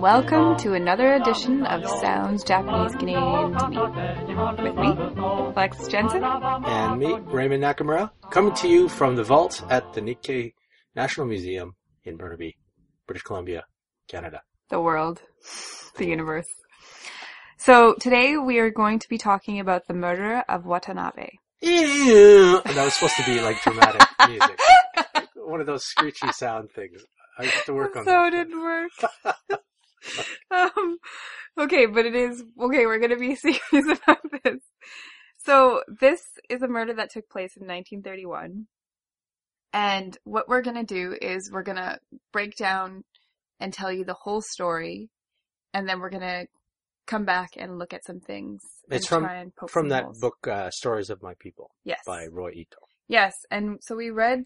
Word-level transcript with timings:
and 0.00 0.02
welcome 0.02 0.56
to 0.56 0.72
another 0.72 1.12
edition 1.12 1.66
of 1.66 1.86
Sounds 2.00 2.42
Japanese 2.42 2.94
Canadian 2.96 3.52
to 3.58 3.68
Me. 3.68 3.76
With 4.62 4.74
me, 4.76 4.94
Alexis 5.18 5.88
Jensen. 5.88 6.24
And 6.24 6.98
me, 6.98 7.18
Raymond 7.18 7.62
Nakamura, 7.62 8.10
coming 8.30 8.54
to 8.54 8.68
you 8.68 8.88
from 8.88 9.16
the 9.16 9.24
vault 9.24 9.62
at 9.68 9.92
the 9.92 10.00
Nikkei 10.00 10.54
National 10.96 11.26
Museum 11.26 11.74
in 12.04 12.16
Burnaby, 12.16 12.56
British 13.06 13.24
Columbia, 13.24 13.64
Canada. 14.08 14.40
The 14.70 14.80
world, 14.80 15.20
the 15.96 16.06
universe. 16.06 16.48
So 17.58 17.94
today 18.00 18.38
we 18.38 18.58
are 18.58 18.70
going 18.70 19.00
to 19.00 19.08
be 19.08 19.18
talking 19.18 19.60
about 19.60 19.86
the 19.86 19.94
murder 19.94 20.42
of 20.48 20.64
Watanabe. 20.64 21.28
that 21.60 22.62
was 22.64 22.94
supposed 22.94 23.16
to 23.16 23.24
be 23.26 23.40
like 23.42 23.62
dramatic 23.62 24.00
music. 24.28 24.58
One 25.34 25.60
of 25.60 25.66
those 25.66 25.84
screechy 25.84 26.32
sound 26.32 26.70
things. 26.70 27.02
I 27.38 27.44
have 27.46 27.64
to 27.66 27.74
work 27.74 27.96
on 27.96 28.04
so 28.04 28.10
that. 28.10 28.28
it 28.28 28.30
didn't 28.30 28.62
work. 28.62 29.60
um, 30.50 30.98
okay, 31.58 31.86
but 31.86 32.06
it 32.06 32.14
is 32.14 32.42
okay. 32.60 32.86
We're 32.86 32.98
gonna 32.98 33.16
be 33.16 33.34
serious 33.36 33.62
about 33.72 34.18
this. 34.44 34.60
So 35.38 35.82
this 36.00 36.22
is 36.48 36.62
a 36.62 36.68
murder 36.68 36.94
that 36.94 37.10
took 37.10 37.28
place 37.28 37.56
in 37.56 37.66
1931, 37.66 38.66
and 39.72 40.18
what 40.24 40.48
we're 40.48 40.62
gonna 40.62 40.84
do 40.84 41.16
is 41.20 41.50
we're 41.52 41.62
gonna 41.62 41.98
break 42.32 42.56
down 42.56 43.04
and 43.58 43.72
tell 43.72 43.92
you 43.92 44.04
the 44.04 44.14
whole 44.14 44.42
story, 44.42 45.10
and 45.72 45.88
then 45.88 46.00
we're 46.00 46.10
gonna 46.10 46.46
come 47.06 47.24
back 47.24 47.50
and 47.56 47.78
look 47.78 47.92
at 47.92 48.04
some 48.04 48.20
things. 48.20 48.62
It's 48.90 49.06
from 49.06 49.24
try 49.24 49.36
and 49.36 49.54
poke 49.54 49.70
from 49.70 49.88
that 49.88 50.04
holes. 50.04 50.20
book, 50.20 50.46
uh, 50.46 50.70
Stories 50.70 51.10
of 51.10 51.22
My 51.22 51.34
People 51.38 51.70
Yes. 51.84 52.00
by 52.06 52.26
Roy 52.26 52.52
Ito. 52.52 52.78
Yes, 53.08 53.34
and 53.50 53.78
so 53.82 53.96
we 53.96 54.10
read 54.10 54.44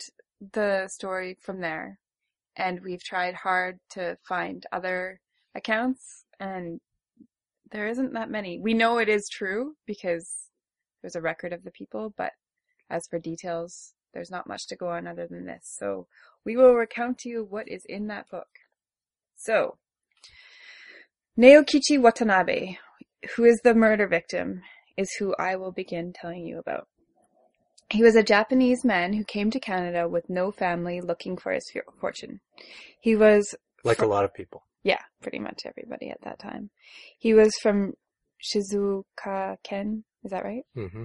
the 0.53 0.89
story 0.89 1.37
from 1.43 1.61
there, 1.61 1.99
and 2.57 2.81
we've 2.83 3.03
tried 3.03 3.35
hard 3.35 3.79
to 3.91 4.17
find 4.27 4.65
other 4.73 5.21
accounts, 5.55 6.25
and 6.41 6.81
there 7.71 7.89
isn't 7.89 8.13
that 8.15 8.31
many. 8.31 8.59
We 8.59 8.75
know 8.75 8.99
it 8.99 9.09
is 9.09 9.29
true 9.29 9.75
because 9.87 10.51
there's 11.03 11.17
a 11.17 11.21
record 11.21 11.53
of 11.53 11.65
the 11.65 11.71
people, 11.71 12.15
but 12.17 12.33
as 12.91 13.03
for 13.11 13.19
details, 13.19 13.95
there's 14.13 14.31
not 14.31 14.47
much 14.47 14.67
to 14.69 14.77
go 14.77 14.89
on 14.89 15.07
other 15.07 15.27
than 15.27 15.47
this. 15.47 15.75
So 15.79 16.07
we 16.45 16.57
will 16.57 16.75
recount 16.75 17.19
to 17.19 17.29
you 17.29 17.45
what 17.45 17.69
is 17.69 17.85
in 17.89 18.07
that 18.09 18.31
book. 18.31 18.49
So, 19.37 19.77
Naokichi 21.39 22.01
Watanabe, 22.01 22.77
who 23.35 23.45
is 23.45 23.61
the 23.65 23.75
murder 23.75 24.07
victim, 24.07 24.63
is 24.97 25.13
who 25.19 25.35
I 25.39 25.57
will 25.57 25.73
begin 25.73 26.13
telling 26.13 26.47
you 26.47 26.59
about. 26.59 26.87
He 27.91 28.03
was 28.03 28.17
a 28.17 28.23
Japanese 28.23 28.85
man 28.85 29.13
who 29.13 29.25
came 29.25 29.51
to 29.51 29.61
Canada 29.61 30.09
with 30.09 30.31
no 30.31 30.51
family 30.51 31.01
looking 31.01 31.37
for 31.37 31.53
his 31.53 31.71
fortune. 32.01 32.41
He 33.01 33.17
was, 33.17 33.55
Like 33.83 33.99
fr- 33.99 34.05
a 34.05 34.09
lot 34.09 34.25
of 34.25 34.33
people. 34.33 34.63
Yeah, 34.85 35.01
pretty 35.23 35.39
much 35.41 35.63
everybody 35.67 36.11
at 36.11 36.21
that 36.23 36.39
time. 36.39 36.71
He 37.19 37.35
was 37.35 37.53
from 37.61 37.95
Shizuoka 38.41 39.57
Ken, 39.65 40.05
is 40.23 40.31
that 40.31 40.45
right? 40.45 40.65
Mm-hmm. 40.77 41.05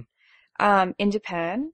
Um, 0.60 0.94
in 0.98 1.10
Japan. 1.10 1.72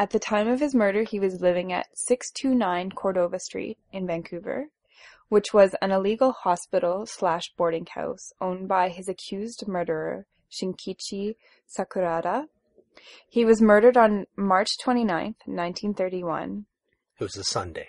At 0.00 0.10
the 0.10 0.20
time 0.20 0.46
of 0.46 0.60
his 0.60 0.76
murder, 0.76 1.02
he 1.02 1.18
was 1.18 1.40
living 1.40 1.72
at 1.72 1.86
629 1.94 2.92
Cordova 2.92 3.40
Street 3.40 3.78
in 3.92 4.06
Vancouver, 4.06 4.68
which 5.28 5.52
was 5.52 5.74
an 5.82 5.90
illegal 5.90 6.32
hospital 6.32 7.04
slash 7.04 7.52
boarding 7.56 7.86
house 7.94 8.32
owned 8.40 8.68
by 8.68 8.88
his 8.88 9.08
accused 9.08 9.66
murderer, 9.66 10.24
Shinkichi 10.50 11.34
Sakurada. 11.66 12.46
He 13.28 13.44
was 13.44 13.60
murdered 13.60 13.96
on 13.96 14.26
March 14.36 14.68
29th, 14.84 15.44
1931. 15.46 16.66
It 17.18 17.24
was 17.24 17.36
a 17.36 17.44
Sunday. 17.44 17.88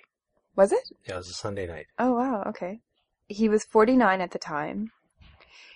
Was 0.56 0.72
it? 0.72 0.90
Yeah, 1.08 1.14
it 1.14 1.18
was 1.18 1.30
a 1.30 1.34
Sunday 1.34 1.68
night. 1.68 1.86
Oh 1.98 2.16
wow, 2.16 2.44
okay. 2.48 2.82
He 3.30 3.48
was 3.48 3.64
49 3.64 4.22
at 4.22 4.32
the 4.32 4.40
time. 4.40 4.92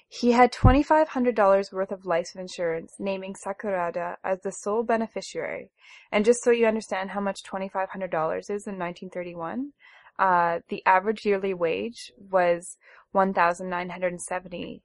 He 0.10 0.34
had 0.34 0.52
$2,500 0.52 1.72
worth 1.72 1.92
of 1.92 2.06
life 2.06 2.36
insurance, 2.36 2.94
naming 3.00 3.34
Sakurada 3.34 4.18
as 4.24 4.42
the 4.42 4.52
sole 4.52 4.84
beneficiary. 4.84 5.72
And 6.12 6.26
just 6.26 6.44
so 6.44 6.52
you 6.52 6.68
understand 6.68 7.12
how 7.12 7.20
much 7.20 7.42
$2,500 7.44 8.40
is 8.42 8.68
in 8.68 8.78
1931, 8.78 9.72
uh, 10.20 10.60
the 10.70 10.84
average 10.86 11.26
yearly 11.26 11.54
wage 11.54 12.12
was 12.30 12.78
$1,970 13.16 14.82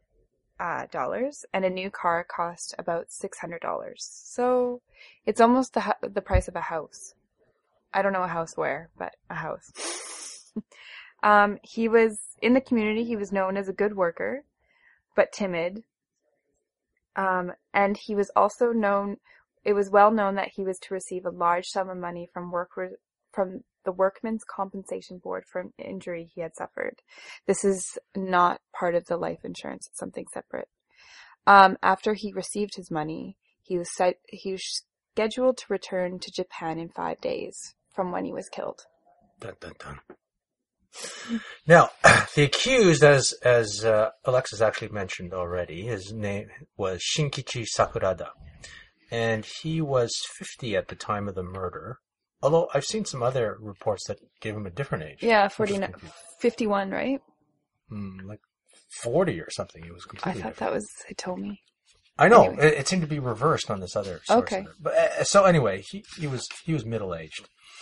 uh, 0.60 0.86
and 1.52 1.64
a 1.64 1.70
new 1.70 1.90
car 1.90 2.24
cost 2.24 2.74
about 2.78 3.08
$600. 3.08 3.94
So 3.98 4.80
it's 5.26 5.40
almost 5.40 5.74
the, 5.74 5.94
the 6.02 6.22
price 6.22 6.48
of 6.48 6.56
a 6.56 6.62
house. 6.62 7.14
I 7.92 8.02
don't 8.02 8.12
know 8.12 8.22
a 8.22 8.28
house 8.28 8.56
where, 8.56 8.90
but 8.96 9.14
a 9.28 9.34
house. 9.34 9.72
Um, 11.22 11.58
he 11.62 11.88
was 11.88 12.18
in 12.40 12.54
the 12.54 12.60
community. 12.60 13.04
He 13.04 13.16
was 13.16 13.32
known 13.32 13.56
as 13.56 13.68
a 13.68 13.72
good 13.72 13.96
worker, 13.96 14.44
but 15.16 15.32
timid. 15.32 15.82
Um, 17.16 17.52
and 17.74 17.96
he 17.96 18.14
was 18.14 18.30
also 18.36 18.72
known. 18.72 19.16
It 19.64 19.72
was 19.72 19.90
well 19.90 20.10
known 20.10 20.36
that 20.36 20.52
he 20.54 20.62
was 20.62 20.78
to 20.80 20.94
receive 20.94 21.26
a 21.26 21.30
large 21.30 21.66
sum 21.66 21.88
of 21.88 21.96
money 21.98 22.28
from 22.32 22.50
work 22.50 22.70
from 23.32 23.64
the 23.84 23.92
Workmen's 23.92 24.44
Compensation 24.44 25.18
Board 25.18 25.44
for 25.46 25.60
an 25.60 25.72
injury 25.78 26.30
he 26.32 26.40
had 26.40 26.54
suffered. 26.54 27.02
This 27.46 27.64
is 27.64 27.98
not 28.16 28.60
part 28.72 28.94
of 28.94 29.06
the 29.06 29.16
life 29.16 29.44
insurance; 29.44 29.88
it's 29.88 29.98
something 29.98 30.26
separate. 30.32 30.68
Um, 31.46 31.76
after 31.82 32.14
he 32.14 32.32
received 32.32 32.76
his 32.76 32.90
money, 32.90 33.36
he 33.62 33.78
was 33.78 33.90
he 34.28 34.52
was 34.52 34.84
scheduled 35.12 35.56
to 35.58 35.64
return 35.68 36.18
to 36.20 36.30
Japan 36.30 36.78
in 36.78 36.90
five 36.90 37.20
days 37.20 37.74
from 37.92 38.12
when 38.12 38.24
he 38.24 38.32
was 38.32 38.48
killed. 38.48 38.86
Dun, 39.40 39.54
dun, 39.60 39.72
dun. 39.78 40.00
Now, 41.66 41.90
the 42.34 42.44
accused, 42.44 43.02
as 43.02 43.34
as 43.42 43.84
uh, 43.84 44.10
Alexis 44.24 44.60
actually 44.60 44.88
mentioned 44.88 45.34
already, 45.34 45.82
his 45.82 46.12
name 46.12 46.48
was 46.76 47.02
Shinkichi 47.02 47.66
Sakurada, 47.66 48.28
and 49.10 49.44
he 49.44 49.80
was 49.80 50.12
50 50.36 50.76
at 50.76 50.88
the 50.88 50.96
time 50.96 51.28
of 51.28 51.34
the 51.34 51.42
murder. 51.42 51.98
Although 52.42 52.68
I've 52.72 52.84
seen 52.84 53.04
some 53.04 53.22
other 53.22 53.56
reports 53.60 54.06
that 54.06 54.18
gave 54.40 54.54
him 54.54 54.66
a 54.66 54.70
different 54.70 55.04
age. 55.04 55.18
Yeah, 55.22 55.44
which 55.44 55.70
49, 55.70 55.94
51, 56.40 56.90
right? 56.90 57.20
Hmm, 57.88 58.20
like 58.26 58.40
40 59.02 59.40
or 59.40 59.50
something. 59.50 59.84
It 59.84 59.92
was 59.92 60.04
completely. 60.04 60.40
I 60.40 60.44
thought 60.44 60.50
different. 60.50 60.58
that 60.58 60.72
was 60.72 60.86
it 61.08 61.18
told 61.18 61.40
me. 61.40 61.60
I 62.18 62.28
know 62.28 62.50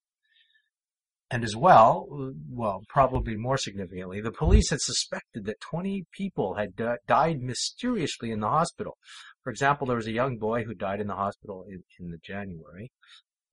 And 1.33 1.43
as 1.43 1.57
well, 1.57 2.07
well, 2.49 2.83
probably 2.89 3.37
more 3.37 3.57
significantly, 3.57 4.21
the 4.21 4.33
police 4.33 4.71
had 4.71 4.81
suspected 4.81 5.47
that 5.47 5.61
20 5.61 6.05
people 6.13 6.55
had 6.55 6.77
di- 6.77 6.97
died 7.09 7.41
mysteriously 7.41 8.31
in 8.31 8.41
the 8.41 8.49
hospital. 8.49 8.99
For 9.43 9.51
example, 9.51 9.87
there 9.87 9.97
was 9.97 10.07
a 10.07 10.13
young 10.13 10.37
boy 10.39 10.65
who 10.65 10.75
died 10.75 11.01
in 11.01 11.07
the 11.07 11.15
hospital 11.15 11.65
in, 11.69 11.83
in 11.99 12.11
the 12.11 12.19
January, 12.19 12.93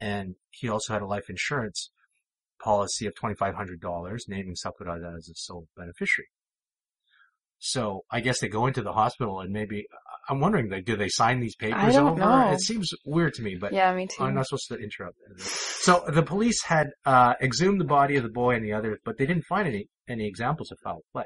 and 0.01 0.36
he 0.51 0.69
also 0.69 0.94
had 0.94 1.01
a 1.01 1.07
life 1.07 1.30
insurance 1.30 1.92
policy 2.62 3.06
of 3.06 3.13
$2,500, 3.13 4.19
naming 4.28 4.56
Sakurada 4.56 5.16
as 5.18 5.30
a 5.30 5.36
sole 5.36 5.68
beneficiary. 5.78 6.28
So 7.60 8.04
I 8.12 8.19
guess 8.19 8.39
they 8.39 8.50
go 8.50 8.68
into 8.68 8.84
the 8.84 8.94
hospital 8.94 9.39
and 9.39 9.51
maybe 9.51 9.88
I'm 10.30 10.39
wondering, 10.39 10.69
like, 10.69 10.86
do 10.86 10.95
they 10.95 11.10
sign 11.10 11.39
these 11.39 11.56
papers 11.56 11.95
don't 11.95 12.10
over? 12.12 12.19
know. 12.19 12.51
It 12.51 12.62
seems 12.62 12.89
weird 13.06 13.34
to 13.36 13.42
me, 13.42 13.56
but 13.60 13.74
yeah, 13.74 13.94
me 13.95 14.07
too. 14.07 14.24
I'm 14.24 14.36
not 14.36 14.45
supposed 14.45 14.68
to 14.69 14.75
interrupt. 14.75 15.18
So 15.39 16.04
the 16.13 16.22
police 16.22 16.62
had 16.63 16.89
uh, 17.06 17.34
exhumed 17.42 17.80
the 17.80 17.86
body 17.86 18.16
of 18.16 18.24
the 18.24 18.30
boy 18.30 18.56
and 18.56 18.63
the 18.63 18.74
others, 18.74 19.00
but 19.04 19.18
they 19.18 19.25
didn't 19.25 19.45
find 19.45 19.68
any 19.68 19.88
any 20.07 20.28
examples 20.28 20.72
of 20.72 20.78
foul 20.84 21.01
play. 21.12 21.25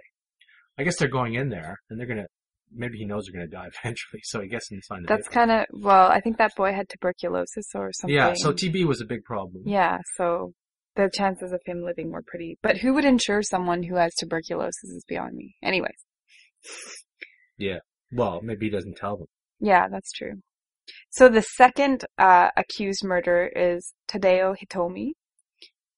I 0.77 0.83
guess 0.83 0.97
they're 0.97 1.09
going 1.09 1.33
in 1.33 1.49
there 1.49 1.79
and 1.89 1.99
they're 1.99 2.07
gonna. 2.07 2.27
Maybe 2.73 2.97
he 2.97 3.05
knows 3.05 3.25
they're 3.25 3.33
gonna 3.39 3.51
die 3.51 3.69
eventually, 3.83 4.21
so 4.23 4.41
I 4.41 4.47
guess 4.47 4.67
he 4.69 4.79
signed 4.81 5.05
the 5.05 5.15
That's 5.15 5.27
kind 5.27 5.51
of 5.51 5.65
well. 5.71 6.07
I 6.07 6.19
think 6.21 6.37
that 6.37 6.55
boy 6.55 6.71
had 6.73 6.87
tuberculosis 6.89 7.65
or 7.75 7.91
something. 7.93 8.15
Yeah, 8.15 8.33
so 8.35 8.53
TB 8.53 8.85
was 8.85 9.01
a 9.01 9.05
big 9.05 9.23
problem. 9.23 9.63
yeah, 9.65 9.97
so 10.17 10.53
the 10.95 11.09
chances 11.13 11.51
of 11.51 11.61
him 11.65 11.83
living 11.83 12.11
were 12.11 12.23
pretty. 12.25 12.57
But 12.61 12.77
who 12.77 12.93
would 12.93 13.05
insure 13.05 13.41
someone 13.41 13.83
who 13.83 13.95
has 13.95 14.13
tuberculosis 14.19 14.83
is 14.89 15.05
beyond 15.07 15.35
me. 15.35 15.55
Anyways, 15.63 15.95
Yeah. 17.57 17.79
Well, 18.11 18.41
maybe 18.43 18.65
he 18.65 18.71
doesn't 18.71 18.97
tell 18.97 19.17
them. 19.17 19.27
yeah, 19.59 19.87
that's 19.89 20.11
true. 20.11 20.41
So 21.11 21.29
the 21.29 21.41
second 21.41 22.03
uh, 22.17 22.49
accused 22.57 23.03
murderer 23.05 23.47
is 23.55 23.93
Tadao 24.09 24.55
Hitomi, 24.57 25.11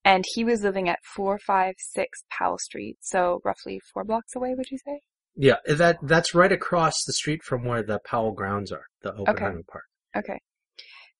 and 0.06 0.24
he 0.36 0.44
was 0.44 0.62
living 0.62 0.88
at 0.90 1.00
456 1.16 2.20
Powell 2.38 2.58
Street, 2.60 2.98
so 3.02 3.40
roughly 3.44 3.80
four 3.94 4.04
blocks 4.04 4.36
away, 4.36 4.54
would 4.56 4.70
you 4.70 4.78
say? 4.86 5.00
Yeah, 5.36 5.58
that 5.68 5.98
that's 6.04 6.36
right 6.36 6.52
across 6.52 6.94
the 7.06 7.14
street 7.14 7.42
from 7.44 7.64
where 7.66 7.84
the 7.84 8.00
Powell 8.06 8.34
grounds 8.34 8.72
are, 8.72 8.86
the 9.02 9.14
Oppenheimer 9.16 9.64
Park. 9.68 9.86
Okay. 10.16 10.40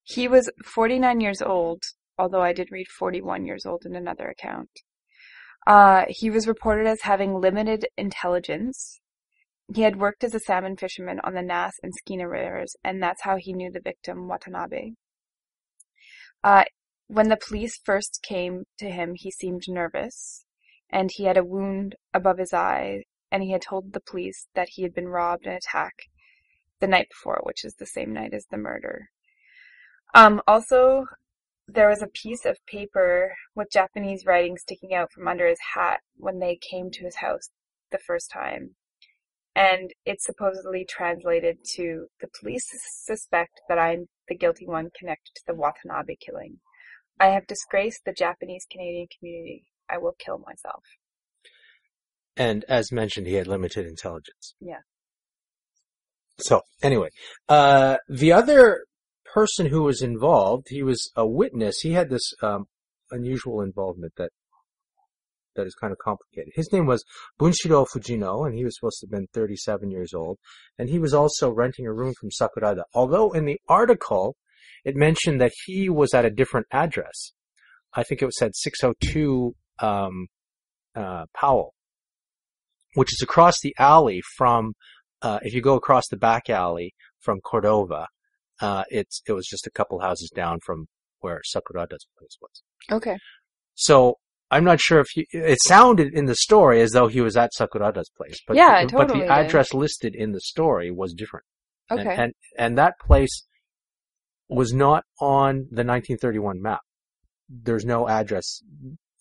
He 0.04 0.28
was 0.28 0.52
49 0.66 1.22
years 1.22 1.42
old, 1.42 1.82
although 2.18 2.42
I 2.42 2.54
did 2.54 2.72
read 2.72 2.88
41 2.88 3.46
years 3.46 3.66
old 3.66 3.86
in 3.86 3.96
another 3.96 4.28
account. 4.28 4.70
Uh, 5.66 6.04
he 6.10 6.30
was 6.30 6.48
reported 6.48 6.86
as 6.86 7.02
having 7.02 7.40
limited 7.40 7.88
intelligence. 7.98 9.00
He 9.74 9.82
had 9.82 9.96
worked 9.96 10.24
as 10.24 10.36
a 10.36 10.40
salmon 10.40 10.76
fisherman 10.76 11.20
on 11.24 11.34
the 11.34 11.42
Nass 11.42 11.74
and 11.82 11.94
Skeena 11.94 12.30
rivers, 12.30 12.76
and 12.84 13.02
that's 13.02 13.24
how 13.24 13.38
he 13.38 13.54
knew 13.54 13.72
the 13.72 13.80
victim, 13.80 14.28
Watanabe. 14.28 14.92
Uh, 16.44 16.66
when 17.08 17.30
the 17.30 17.38
police 17.38 17.80
first 17.84 18.20
came 18.22 18.66
to 18.80 18.90
him, 18.90 19.14
he 19.16 19.32
seemed 19.32 19.64
nervous, 19.68 20.46
and 20.90 21.10
he 21.14 21.24
had 21.24 21.38
a 21.38 21.46
wound 21.46 21.96
above 22.14 22.38
his 22.38 22.54
eye, 22.54 23.04
and 23.34 23.42
he 23.42 23.52
had 23.52 23.64
told 23.64 23.92
the 23.92 24.00
police 24.00 24.48
that 24.54 24.70
he 24.70 24.84
had 24.84 24.94
been 24.94 25.08
robbed 25.08 25.48
and 25.48 25.56
attacked 25.56 26.08
the 26.80 26.88
night 26.88 27.08
before, 27.10 27.42
which 27.44 27.66
is 27.66 27.74
the 27.74 27.86
same 27.86 28.14
night 28.14 28.32
as 28.32 28.46
the 28.52 28.58
murder. 28.58 29.10
Um, 30.14 30.40
also, 30.48 31.08
there 31.68 31.90
was 31.90 32.04
a 32.04 32.08
piece 32.08 32.46
of 32.46 32.64
paper 32.68 33.34
with 33.56 33.72
Japanese 33.72 34.28
writing 34.28 34.56
sticking 34.58 34.94
out 34.94 35.12
from 35.12 35.28
under 35.28 35.48
his 35.48 35.58
hat 35.74 36.02
when 36.16 36.38
they 36.38 36.56
came 36.58 36.92
to 36.92 37.06
his 37.06 37.16
house 37.16 37.50
the 37.92 37.98
first 37.98 38.30
time. 38.30 38.76
And 39.56 39.92
it's 40.06 40.26
supposedly 40.26 40.86
translated 40.88 41.58
to 41.76 42.08
the 42.22 42.28
police 42.40 42.68
suspect 43.04 43.62
that 43.68 43.80
I'm 43.80 44.10
the 44.28 44.36
guilty 44.36 44.68
one 44.68 44.92
connected 44.98 45.32
to 45.36 45.44
the 45.48 45.56
Watanabe 45.56 46.18
killing. 46.24 46.60
I 47.20 47.28
have 47.28 47.48
disgraced 47.48 48.06
the 48.06 48.14
Japanese 48.14 48.68
Canadian 48.70 49.08
community. 49.18 49.66
I 49.90 49.98
will 49.98 50.16
kill 50.20 50.38
myself. 50.38 50.84
And 52.36 52.66
as 52.68 52.92
mentioned, 52.92 53.28
he 53.28 53.36
had 53.36 53.48
limited 53.48 53.86
intelligence. 53.86 54.56
Yeah. 54.60 54.80
So 56.40 56.62
anyway, 56.82 57.10
uh, 57.48 57.98
the 58.10 58.32
other 58.32 58.86
person 59.34 59.68
who 59.68 59.84
was 59.84 60.02
involved, 60.02 60.68
he 60.70 60.84
was 60.84 61.12
a 61.16 61.28
witness. 61.28 61.82
He 61.82 61.94
had 61.94 62.10
this 62.10 62.34
um, 62.42 62.66
unusual 63.12 63.62
involvement 63.62 64.14
that 64.18 64.32
that 65.56 65.68
is 65.68 65.76
kind 65.76 65.92
of 65.92 66.00
complicated. 66.00 66.52
His 66.56 66.72
name 66.74 66.88
was 66.88 67.04
Bunshiro 67.40 67.86
Fujino, 67.88 68.46
and 68.46 68.56
he 68.56 68.64
was 68.64 68.76
supposed 68.76 69.00
to 69.00 69.06
have 69.06 69.12
been 69.12 69.28
37 69.34 69.92
years 69.92 70.14
old. 70.14 70.40
And 70.80 70.90
he 70.90 71.00
was 71.00 71.14
also 71.14 71.52
renting 71.52 71.86
a 71.86 71.94
room 71.94 72.14
from 72.20 72.30
Sakurada. 72.32 72.84
Although 72.94 73.32
in 73.32 73.46
the 73.46 73.60
article, 73.70 74.36
it 74.84 74.96
mentioned 74.96 75.40
that 75.42 75.52
he 75.66 75.90
was 75.90 76.14
at 76.14 76.26
a 76.26 76.32
different 76.32 76.68
address. 76.72 77.34
I 77.94 78.04
think 78.04 78.22
it 78.22 78.34
said 78.34 78.56
602 78.56 79.56
um, 79.80 80.28
uh, 80.96 81.26
Powell, 81.36 81.74
which 82.96 83.14
is 83.14 83.22
across 83.22 83.56
the 83.62 83.76
alley 83.78 84.22
from. 84.38 84.74
Uh, 85.22 85.40
if 85.42 85.54
you 85.54 85.62
go 85.62 85.76
across 85.76 86.04
the 86.10 86.18
back 86.18 86.50
alley 86.50 86.94
from 87.22 87.40
Cordova, 87.40 88.08
uh, 88.60 88.84
it's 88.90 89.22
it 89.26 89.32
was 89.32 89.48
just 89.48 89.66
a 89.66 89.72
couple 89.72 90.00
houses 90.02 90.30
down 90.36 90.60
from 90.66 90.88
where 91.20 91.42
Sakurada's 91.46 92.06
place 92.18 92.38
was. 92.42 92.62
Okay. 92.92 93.18
So 93.74 94.18
I'm 94.52 94.64
not 94.64 94.80
sure 94.80 95.00
if 95.00 95.08
he, 95.14 95.26
it 95.32 95.58
sounded 95.66 96.14
in 96.14 96.26
the 96.26 96.36
story 96.36 96.82
as 96.82 96.92
though 96.92 97.08
he 97.08 97.22
was 97.22 97.36
at 97.36 97.52
Sakurada's 97.58 98.12
place, 98.16 98.40
but 98.46 98.56
Yeah, 98.56 98.82
it 98.82 98.92
but 98.92 99.08
the 99.08 99.26
address 99.26 99.74
listed 99.74 100.14
in 100.14 100.32
the 100.32 100.42
story 100.42 100.92
was 100.92 101.14
different. 101.14 101.46
Okay. 101.90 102.16
And, 102.16 102.34
and 102.58 102.78
that 102.78 102.94
place 103.00 103.46
was 104.50 104.72
not 104.74 105.06
on 105.20 105.68
the 105.72 105.84
1931 105.84 106.62
map. 106.62 106.82
There's 107.50 107.86
no 107.86 108.08
address 108.08 108.62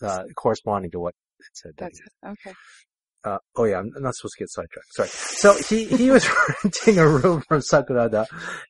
uh, 0.03 0.25
corresponding 0.37 0.91
to 0.91 1.01
what 1.01 1.15
it 1.39 1.47
said. 1.55 1.73
That's 1.79 2.01
okay. 2.25 2.55
Uh, 3.25 3.39
oh 3.57 3.65
yeah, 3.65 3.79
I'm 3.79 3.91
not 3.97 4.15
supposed 4.15 4.35
to 4.39 4.43
get 4.43 4.51
sidetracked. 4.51 4.95
Sorry. 4.95 5.09
So 5.09 5.55
he, 5.69 5.85
he 5.85 6.11
was 6.11 6.29
renting 6.65 6.99
a 6.99 7.09
room 7.09 7.43
from 7.49 7.61
Sakurada 7.61 8.27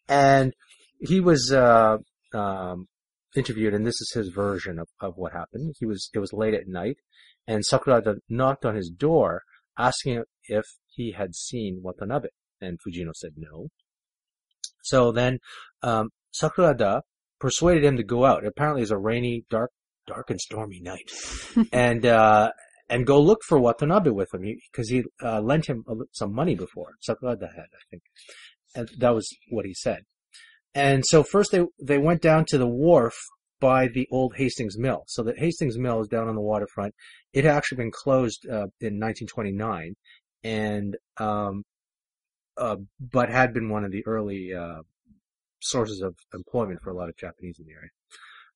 and 0.08 0.52
he 1.00 1.20
was, 1.20 1.52
uh, 1.52 1.98
um, 2.34 2.86
interviewed 3.34 3.74
and 3.74 3.86
this 3.86 4.00
is 4.00 4.12
his 4.14 4.28
version 4.28 4.78
of, 4.78 4.88
of 5.00 5.14
what 5.16 5.32
happened. 5.32 5.74
He 5.78 5.86
was, 5.86 6.10
it 6.14 6.18
was 6.18 6.32
late 6.32 6.54
at 6.54 6.68
night 6.68 6.96
and 7.46 7.64
Sakurada 7.64 8.16
knocked 8.28 8.64
on 8.64 8.74
his 8.74 8.90
door 8.90 9.42
asking 9.78 10.22
if 10.44 10.64
he 10.86 11.12
had 11.12 11.34
seen 11.34 11.80
Watanabe 11.82 12.28
and 12.60 12.78
Fujino 12.78 13.12
said 13.14 13.32
no. 13.36 13.68
So 14.82 15.12
then, 15.12 15.38
um, 15.82 16.10
Sakurada 16.32 17.02
persuaded 17.40 17.84
him 17.84 17.96
to 17.96 18.04
go 18.04 18.24
out. 18.24 18.44
Apparently 18.44 18.82
it's 18.82 18.90
a 18.90 18.98
rainy, 18.98 19.44
dark, 19.48 19.70
dark 20.06 20.30
and 20.30 20.40
stormy 20.40 20.80
night. 20.80 21.10
and, 21.72 22.04
uh, 22.04 22.50
and 22.92 23.06
go 23.06 23.18
look 23.18 23.40
for 23.42 23.58
Watanabe 23.58 24.10
with 24.10 24.34
him 24.34 24.42
because 24.70 24.90
he, 24.90 25.02
uh, 25.22 25.40
lent 25.40 25.64
him 25.64 25.82
some 26.12 26.34
money 26.34 26.54
before. 26.54 26.90
Sakurada 27.00 27.48
had, 27.56 27.64
I 27.72 27.84
think. 27.90 28.02
And 28.74 28.90
that 28.98 29.14
was 29.14 29.34
what 29.48 29.64
he 29.64 29.72
said. 29.72 30.02
And 30.74 31.02
so 31.06 31.22
first 31.22 31.52
they, 31.52 31.64
they 31.82 31.96
went 31.96 32.20
down 32.20 32.44
to 32.48 32.58
the 32.58 32.66
wharf 32.66 33.14
by 33.60 33.88
the 33.88 34.06
old 34.12 34.34
Hastings 34.36 34.76
Mill. 34.76 35.04
So 35.06 35.22
the 35.22 35.32
Hastings 35.38 35.78
Mill 35.78 36.02
is 36.02 36.08
down 36.08 36.28
on 36.28 36.34
the 36.34 36.42
waterfront. 36.42 36.94
It 37.32 37.44
had 37.44 37.56
actually 37.56 37.78
been 37.78 37.92
closed, 37.92 38.44
uh, 38.46 38.68
in 38.80 39.00
1929 39.00 39.94
and, 40.44 40.94
um, 41.16 41.62
uh, 42.58 42.76
but 43.00 43.30
had 43.30 43.54
been 43.54 43.70
one 43.70 43.84
of 43.84 43.90
the 43.90 44.04
early, 44.06 44.52
uh, 44.52 44.82
sources 45.62 46.02
of 46.02 46.14
employment 46.34 46.80
for 46.82 46.90
a 46.90 46.94
lot 46.94 47.08
of 47.08 47.16
Japanese 47.16 47.56
in 47.58 47.64
the 47.64 47.72
area. 47.72 47.88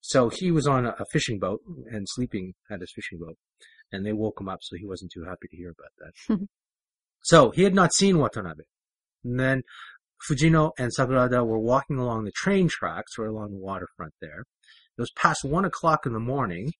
So 0.03 0.29
he 0.29 0.51
was 0.51 0.67
on 0.67 0.85
a 0.85 1.07
fishing 1.11 1.39
boat 1.39 1.63
and 1.91 2.07
sleeping 2.07 2.53
at 2.71 2.81
his 2.81 2.93
fishing 2.95 3.19
boat 3.19 3.39
and 3.93 4.05
they 4.05 4.13
woke 4.13 4.41
him 4.41 4.49
up, 4.49 4.61
so 4.63 4.77
he 4.77 4.87
wasn't 4.87 5.13
too 5.13 5.25
happy 5.25 5.49
to 5.49 5.57
hear 5.57 5.71
about 5.71 5.93
that. 5.99 6.49
so 7.23 7.51
he 7.51 7.63
had 7.63 7.75
not 7.75 7.95
seen 7.95 8.19
Watanabe. 8.19 8.65
And 9.25 9.39
then 9.39 9.63
Fujino 10.29 10.73
and 10.79 10.93
Sakurada 10.97 11.47
were 11.47 11.59
walking 11.59 11.99
along 11.99 12.25
the 12.25 12.33
train 12.33 12.69
tracks 12.69 13.13
or 13.19 13.27
along 13.27 13.53
the 13.53 13.59
waterfront 13.59 14.15
there. 14.21 14.41
It 14.97 15.01
was 15.01 15.13
past 15.13 15.45
one 15.45 15.65
o'clock 15.65 16.07
in 16.07 16.13
the 16.13 16.21
morning, 16.21 16.73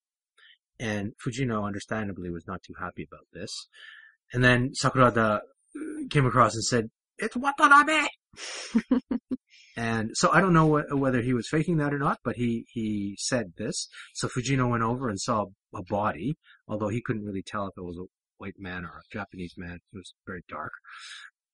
and 0.79 1.13
Fujino 1.23 1.65
understandably 1.65 2.29
was 2.29 2.47
not 2.47 2.63
too 2.63 2.73
happy 2.79 3.03
about 3.03 3.27
this. 3.31 3.51
And 4.33 4.43
then 4.43 4.71
Sakurada 4.81 5.37
uh, 5.37 5.39
came 6.09 6.25
across 6.25 6.55
and 6.55 6.63
said, 6.63 6.89
"It's 7.17 7.35
Watanabe." 7.35 8.07
and 9.77 10.11
so 10.13 10.31
I 10.31 10.41
don't 10.41 10.53
know 10.53 10.79
wh- 10.79 10.99
whether 10.99 11.21
he 11.21 11.33
was 11.33 11.47
faking 11.49 11.77
that 11.77 11.93
or 11.93 11.99
not, 11.99 12.19
but 12.23 12.35
he 12.35 12.65
he 12.69 13.15
said 13.19 13.53
this. 13.57 13.87
So 14.13 14.27
Fujino 14.27 14.69
went 14.69 14.83
over 14.83 15.09
and 15.09 15.19
saw 15.19 15.45
a 15.73 15.83
body, 15.83 16.35
although 16.67 16.89
he 16.89 17.01
couldn't 17.01 17.25
really 17.25 17.43
tell 17.43 17.67
if 17.67 17.73
it 17.77 17.83
was 17.83 17.97
a 17.97 18.05
white 18.37 18.59
man 18.59 18.85
or 18.85 18.99
a 18.99 19.13
Japanese 19.13 19.53
man. 19.57 19.79
It 19.93 19.97
was 19.97 20.13
very 20.25 20.43
dark. 20.47 20.71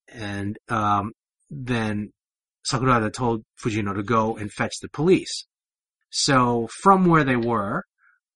And 0.10 0.58
um, 0.70 1.14
then 1.50 2.12
Sakurada 2.72 3.12
told 3.12 3.44
Fujino 3.64 3.96
to 3.96 4.04
go 4.04 4.36
and 4.36 4.52
fetch 4.52 4.74
the 4.82 4.90
police. 4.90 5.46
So 6.10 6.68
from 6.82 7.06
where 7.06 7.24
they 7.24 7.36
were, 7.36 7.84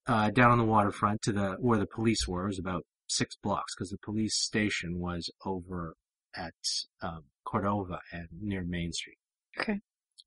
uh, 0.07 0.31
down 0.31 0.51
on 0.51 0.57
the 0.57 0.63
waterfront 0.63 1.21
to 1.23 1.31
the 1.31 1.57
where 1.59 1.77
the 1.77 1.85
police 1.85 2.27
were 2.27 2.47
was 2.47 2.59
about 2.59 2.85
six 3.09 3.35
blocks 3.41 3.73
because 3.75 3.89
the 3.89 3.97
police 3.97 4.35
station 4.35 4.99
was 4.99 5.29
over 5.45 5.95
at 6.35 6.53
um, 7.01 7.23
Cordova 7.45 7.99
and 8.11 8.27
near 8.41 8.63
Main 8.63 8.91
Street. 8.91 9.17
Okay. 9.59 9.79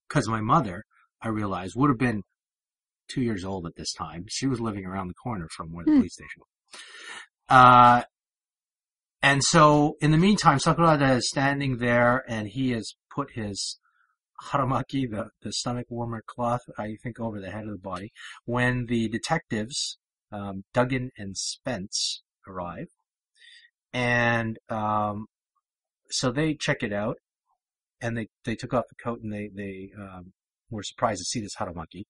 Because 0.09 0.28
my 0.28 0.40
mother, 0.40 0.85
I 1.23 1.28
realized, 1.28 1.75
would 1.76 1.90
have 1.90 1.99
been 1.99 2.23
two 3.09 3.23
years 3.23 3.45
old 3.45 3.66
at 3.66 3.76
this 3.76 3.92
time. 3.92 4.25
She 4.28 4.47
was 4.47 4.61
living 4.61 4.87
around 4.87 5.09
the 5.09 5.14
corner 5.14 5.49
from 5.57 5.73
where 5.73 5.85
the 5.85 5.92
Hmm. 5.92 5.99
police 5.99 6.14
station 6.14 6.42
was. 6.42 6.80
Uh, 7.49 8.02
and 9.23 9.42
so 9.45 9.97
in 10.00 10.12
the 10.12 10.19
meantime, 10.19 10.59
Sakurada 10.59 11.16
is 11.16 11.28
standing 11.28 11.76
there 11.78 12.25
and 12.28 12.49
he 12.49 12.71
has 12.71 12.95
put 13.14 13.33
his 13.33 13.78
haramaki, 14.50 15.11
the, 15.11 15.28
the 15.42 15.52
stomach 15.52 15.87
warmer 15.90 16.23
cloth, 16.26 16.62
I 16.78 16.97
think, 17.02 17.21
over 17.21 17.40
the 17.40 17.50
head 17.50 17.64
of 17.64 17.73
the 17.73 17.78
body. 17.78 18.12
When 18.45 18.87
the 18.87 19.09
detectives, 19.09 19.99
um, 20.33 20.64
Duggan 20.73 21.11
and 21.19 21.37
Spence 21.37 22.23
arrive, 22.49 22.87
and 23.92 24.59
um, 24.69 25.26
so 26.11 26.31
they 26.31 26.55
check 26.55 26.83
it 26.83 26.93
out, 26.93 27.17
and 28.00 28.17
they 28.17 28.29
they 28.45 28.55
took 28.55 28.75
off 28.75 28.85
the 28.88 29.02
coat 29.02 29.21
and 29.23 29.33
they 29.33 29.50
they 29.55 29.90
um, 29.99 30.33
were 30.71 30.83
surprised 30.83 31.21
to 31.21 31.25
see 31.25 31.40
this 31.40 31.57
haramaki 31.59 32.05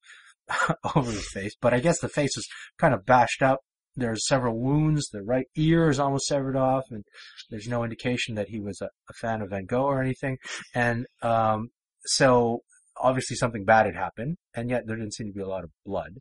over 0.95 1.11
the 1.11 1.19
face. 1.33 1.55
But 1.61 1.75
I 1.75 1.81
guess 1.81 2.01
the 2.01 2.09
face 2.09 2.37
was 2.37 2.47
kind 2.79 2.95
of 2.95 3.07
bashed 3.07 3.43
up. 3.43 3.61
There's 3.97 4.27
several 4.27 4.59
wounds. 4.59 5.09
The 5.09 5.23
right 5.23 5.47
ear 5.57 5.91
is 5.91 5.99
almost 5.99 6.27
severed 6.27 6.57
off, 6.57 6.85
and 6.91 7.05
there's 7.51 7.69
no 7.69 7.83
indication 7.85 8.35
that 8.37 8.49
he 8.49 8.61
was 8.61 8.81
a, 8.81 8.87
a 8.87 9.13
fan 9.15 9.43
of 9.43 9.51
Van 9.51 9.67
Gogh 9.67 9.85
or 9.85 10.01
anything. 10.01 10.39
And 10.75 11.07
um, 11.23 11.71
so 12.05 12.61
obviously 12.97 13.37
something 13.37 13.65
bad 13.65 13.87
had 13.87 13.97
happened, 13.97 14.37
and 14.55 14.71
yet 14.71 14.87
there 14.87 14.97
didn't 14.97 15.15
seem 15.15 15.29
to 15.29 15.33
be 15.33 15.43
a 15.43 15.49
lot 15.49 15.65
of 15.65 15.71
blood. 15.85 16.19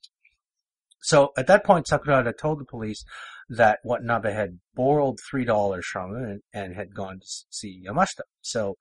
So 1.01 1.29
at 1.38 1.48
that 1.48 1.63
point, 1.63 1.88
Sakurada 1.89 2.33
told 2.38 2.59
the 2.59 2.65
police 2.65 3.03
that 3.49 3.79
Watanabe 3.83 4.31
had 4.33 4.59
borrowed 4.75 5.17
three 5.29 5.45
dollars 5.45 5.85
from 5.91 6.15
him 6.15 6.23
and, 6.23 6.41
and, 6.53 6.75
had 6.75 6.93
gone 6.93 7.19
to 7.19 7.27
see 7.49 7.83
Yamashita. 7.85 8.23
So 8.41 8.75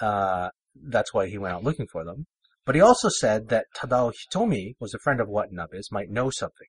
uh, 0.00 0.50
that's 0.74 1.14
why 1.14 1.28
he 1.28 1.38
went 1.38 1.54
out 1.54 1.64
looking 1.64 1.86
for 1.90 2.04
them. 2.04 2.26
But 2.66 2.74
he 2.74 2.80
also 2.80 3.08
said 3.08 3.48
that 3.48 3.66
Tadao 3.76 4.12
Hitomi 4.12 4.74
was 4.78 4.94
a 4.94 4.98
friend 4.98 5.20
of 5.20 5.28
Watanabe's, 5.28 5.90
might 5.90 6.10
know 6.10 6.30
something, 6.30 6.68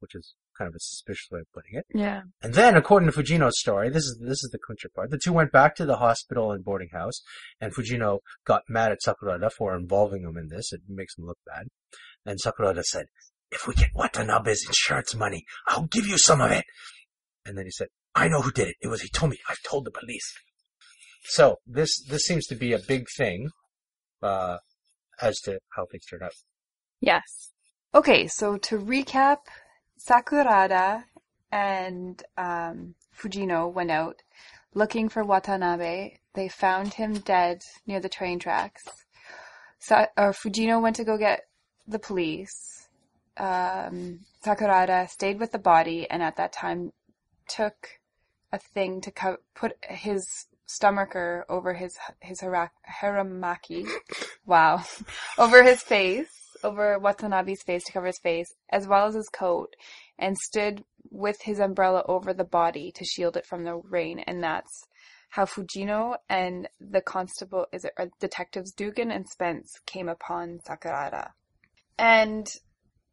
which 0.00 0.14
is 0.14 0.34
kind 0.56 0.68
of 0.68 0.74
a 0.74 0.80
suspicious 0.80 1.28
way 1.30 1.40
of 1.40 1.52
putting 1.52 1.78
it. 1.78 1.86
Yeah. 1.94 2.22
And 2.42 2.54
then, 2.54 2.76
according 2.76 3.10
to 3.10 3.16
Fujino's 3.16 3.58
story, 3.58 3.90
this 3.90 4.04
is 4.04 4.18
this 4.20 4.42
is 4.42 4.50
the 4.52 4.58
clincher 4.58 4.88
part. 4.94 5.10
The 5.10 5.20
two 5.22 5.32
went 5.32 5.52
back 5.52 5.74
to 5.76 5.84
the 5.84 5.96
hospital 5.96 6.52
and 6.52 6.64
boarding 6.64 6.90
house, 6.92 7.20
and 7.60 7.74
Fujino 7.74 8.20
got 8.46 8.62
mad 8.68 8.92
at 8.92 8.98
Sakurada 9.06 9.50
for 9.50 9.76
involving 9.76 10.22
him 10.22 10.36
in 10.36 10.48
this. 10.48 10.72
It 10.72 10.80
makes 10.88 11.16
him 11.18 11.26
look 11.26 11.38
bad. 11.46 11.68
And 12.24 12.38
Sakurada 12.40 12.82
said, 12.82 13.06
"If 13.52 13.66
we 13.66 13.74
get 13.74 13.90
Watanabe's 13.94 14.66
insurance 14.66 15.14
money, 15.14 15.44
I'll 15.68 15.86
give 15.86 16.06
you 16.06 16.18
some 16.18 16.40
of 16.40 16.50
it." 16.50 16.64
And 17.44 17.56
then 17.56 17.66
he 17.66 17.70
said, 17.70 17.88
"I 18.14 18.28
know 18.28 18.42
who 18.42 18.50
did 18.50 18.68
it. 18.68 18.76
It 18.80 18.88
was 18.88 19.02
Hitomi. 19.02 19.36
I've 19.48 19.62
told 19.62 19.84
the 19.84 19.90
police." 19.90 20.28
So 21.24 21.58
this 21.66 22.02
this 22.02 22.24
seems 22.24 22.46
to 22.46 22.56
be 22.56 22.72
a 22.72 22.78
big 22.78 23.06
thing 23.16 23.50
uh, 24.22 24.58
as 25.20 25.38
to 25.42 25.60
how 25.76 25.86
things 25.86 26.04
turned 26.06 26.22
out. 26.22 26.32
Yes. 27.00 27.52
Okay, 27.94 28.26
so 28.26 28.56
to 28.56 28.78
recap, 28.78 29.38
Sakurada 29.98 31.04
and 31.50 32.22
um, 32.36 32.94
Fujino 33.14 33.72
went 33.72 33.90
out 33.90 34.22
looking 34.74 35.08
for 35.08 35.22
Watanabe. 35.22 36.16
They 36.34 36.48
found 36.48 36.94
him 36.94 37.14
dead 37.18 37.62
near 37.86 38.00
the 38.00 38.08
train 38.08 38.38
tracks. 38.38 38.82
Sa- 39.78 40.06
or 40.16 40.32
Fujino 40.32 40.80
went 40.80 40.96
to 40.96 41.04
go 41.04 41.18
get 41.18 41.42
the 41.86 41.98
police. 41.98 42.81
Um, 43.36 44.20
Sakurada 44.44 45.08
stayed 45.08 45.40
with 45.40 45.52
the 45.52 45.58
body 45.58 46.08
and 46.10 46.22
at 46.22 46.36
that 46.36 46.52
time 46.52 46.92
took 47.48 48.00
a 48.52 48.58
thing 48.58 49.00
to 49.00 49.10
co- 49.10 49.38
put 49.54 49.72
his 49.82 50.46
stomacher 50.66 51.44
over 51.48 51.74
his 51.74 51.96
his 52.20 52.40
hara- 52.40 52.72
haramaki. 53.00 53.86
wow, 54.46 54.82
over 55.38 55.62
his 55.62 55.82
face, 55.82 56.56
over 56.62 56.98
Watanabe's 56.98 57.62
face 57.62 57.84
to 57.84 57.92
cover 57.92 58.06
his 58.06 58.18
face, 58.18 58.52
as 58.70 58.86
well 58.86 59.06
as 59.06 59.14
his 59.14 59.28
coat, 59.28 59.74
and 60.18 60.36
stood 60.38 60.84
with 61.10 61.42
his 61.42 61.58
umbrella 61.58 62.04
over 62.06 62.32
the 62.32 62.44
body 62.44 62.92
to 62.92 63.04
shield 63.04 63.36
it 63.36 63.46
from 63.46 63.64
the 63.64 63.76
rain. 63.76 64.20
And 64.20 64.42
that's 64.42 64.86
how 65.30 65.46
Fujino 65.46 66.16
and 66.28 66.68
the 66.80 67.00
constable, 67.00 67.66
is 67.72 67.84
it, 67.84 67.94
detectives 68.20 68.72
Dugan 68.72 69.10
and 69.10 69.28
Spence 69.28 69.72
came 69.86 70.08
upon 70.08 70.60
Sakurada. 70.66 71.30
And 71.98 72.46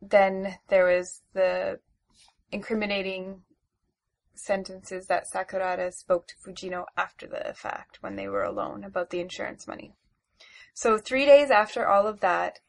then 0.02 0.56
there 0.70 0.86
was 0.86 1.22
the 1.34 1.80
incriminating 2.52 3.42
sentences 4.34 5.08
that 5.08 5.26
Sakurada 5.30 5.94
spoke 5.94 6.28
to 6.28 6.36
Fujino 6.36 6.86
after 6.96 7.28
the 7.28 7.54
fact 7.54 7.98
when 8.02 8.16
they 8.16 8.28
were 8.28 8.44
alone 8.44 8.84
about 8.84 9.10
the 9.10 9.20
insurance 9.20 9.68
money. 9.68 9.94
So 10.74 10.98
three 10.98 11.26
days 11.26 11.52
after 11.52 11.88
all 11.88 12.08
of 12.08 12.22
that, 12.22 12.60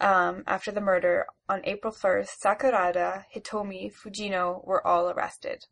um, 0.00 0.44
after 0.46 0.70
the 0.70 0.80
murder, 0.80 1.26
on 1.48 1.60
April 1.64 1.92
1st, 1.92 2.28
Sakurada, 2.42 3.24
Hitomi, 3.34 3.92
Fujino 3.92 4.64
were 4.64 4.84
all 4.86 5.10
arrested. 5.10 5.66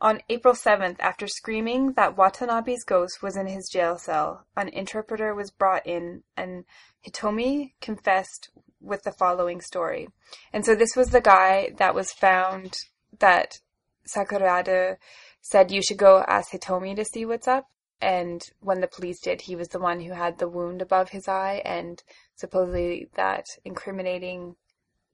On 0.00 0.20
April 0.28 0.54
7th, 0.54 0.96
after 1.00 1.26
screaming 1.26 1.94
that 1.94 2.16
Watanabe's 2.16 2.84
ghost 2.84 3.22
was 3.22 3.36
in 3.36 3.46
his 3.46 3.68
jail 3.68 3.98
cell, 3.98 4.46
an 4.56 4.68
interpreter 4.68 5.34
was 5.34 5.50
brought 5.50 5.86
in 5.86 6.22
and 6.36 6.64
Hitomi 7.06 7.72
confessed 7.80 8.50
with 8.86 9.02
the 9.02 9.12
following 9.12 9.60
story. 9.60 10.08
And 10.52 10.64
so 10.64 10.74
this 10.74 10.96
was 10.96 11.10
the 11.10 11.20
guy 11.20 11.72
that 11.78 11.94
was 11.94 12.12
found 12.12 12.76
that 13.18 13.60
Sakurada 14.06 14.96
said 15.40 15.70
you 15.70 15.82
should 15.82 15.98
go 15.98 16.24
ask 16.26 16.52
Hitomi 16.52 16.96
to 16.96 17.04
see 17.04 17.24
what's 17.24 17.48
up. 17.48 17.66
And 18.00 18.42
when 18.60 18.80
the 18.80 18.88
police 18.88 19.20
did, 19.20 19.42
he 19.42 19.56
was 19.56 19.68
the 19.68 19.78
one 19.78 20.00
who 20.00 20.12
had 20.12 20.38
the 20.38 20.48
wound 20.48 20.82
above 20.82 21.10
his 21.10 21.28
eye 21.28 21.62
and 21.64 22.02
supposedly 22.34 23.08
that 23.14 23.46
incriminating, 23.64 24.56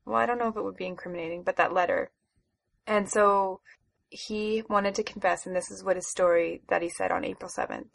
well, 0.04 0.16
I 0.16 0.26
don't 0.26 0.38
know 0.38 0.48
if 0.48 0.56
it 0.56 0.64
would 0.64 0.76
be 0.76 0.86
incriminating, 0.86 1.42
but 1.44 1.56
that 1.56 1.72
letter. 1.72 2.10
And 2.86 3.08
so 3.08 3.60
he 4.08 4.62
wanted 4.68 4.94
to 4.96 5.04
confess, 5.04 5.46
and 5.46 5.54
this 5.54 5.70
is 5.70 5.84
what 5.84 5.96
his 5.96 6.10
story 6.10 6.62
that 6.68 6.82
he 6.82 6.88
said 6.88 7.12
on 7.12 7.24
April 7.24 7.50
7th. 7.50 7.88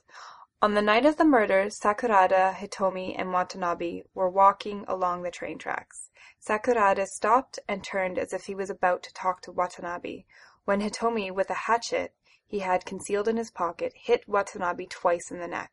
On 0.60 0.74
the 0.74 0.82
night 0.82 1.06
of 1.06 1.18
the 1.18 1.24
murder, 1.24 1.66
Sakurada, 1.70 2.52
Hitomi, 2.52 3.14
and 3.16 3.32
Watanabe 3.32 4.02
were 4.16 4.28
walking 4.28 4.86
along 4.88 5.22
the 5.22 5.30
train 5.30 5.60
tracks. 5.60 6.10
Sakurada 6.40 7.06
stopped 7.06 7.60
and 7.68 7.84
turned 7.84 8.18
as 8.18 8.34
if 8.34 8.46
he 8.46 8.56
was 8.56 8.72
about 8.72 9.04
to 9.04 9.14
talk 9.14 9.40
to 9.42 9.52
Watanabe, 9.52 10.24
when 10.66 10.82
Hitomi, 10.82 11.30
with 11.30 11.52
a 11.52 11.68
hatchet 11.70 12.16
he 12.44 12.60
had 12.60 12.88
concealed 12.88 13.28
in 13.28 13.38
his 13.38 13.52
pocket, 13.52 13.94
hit 13.96 14.28
Watanabe 14.28 14.88
twice 14.88 15.30
in 15.30 15.38
the 15.38 15.48
neck. 15.48 15.72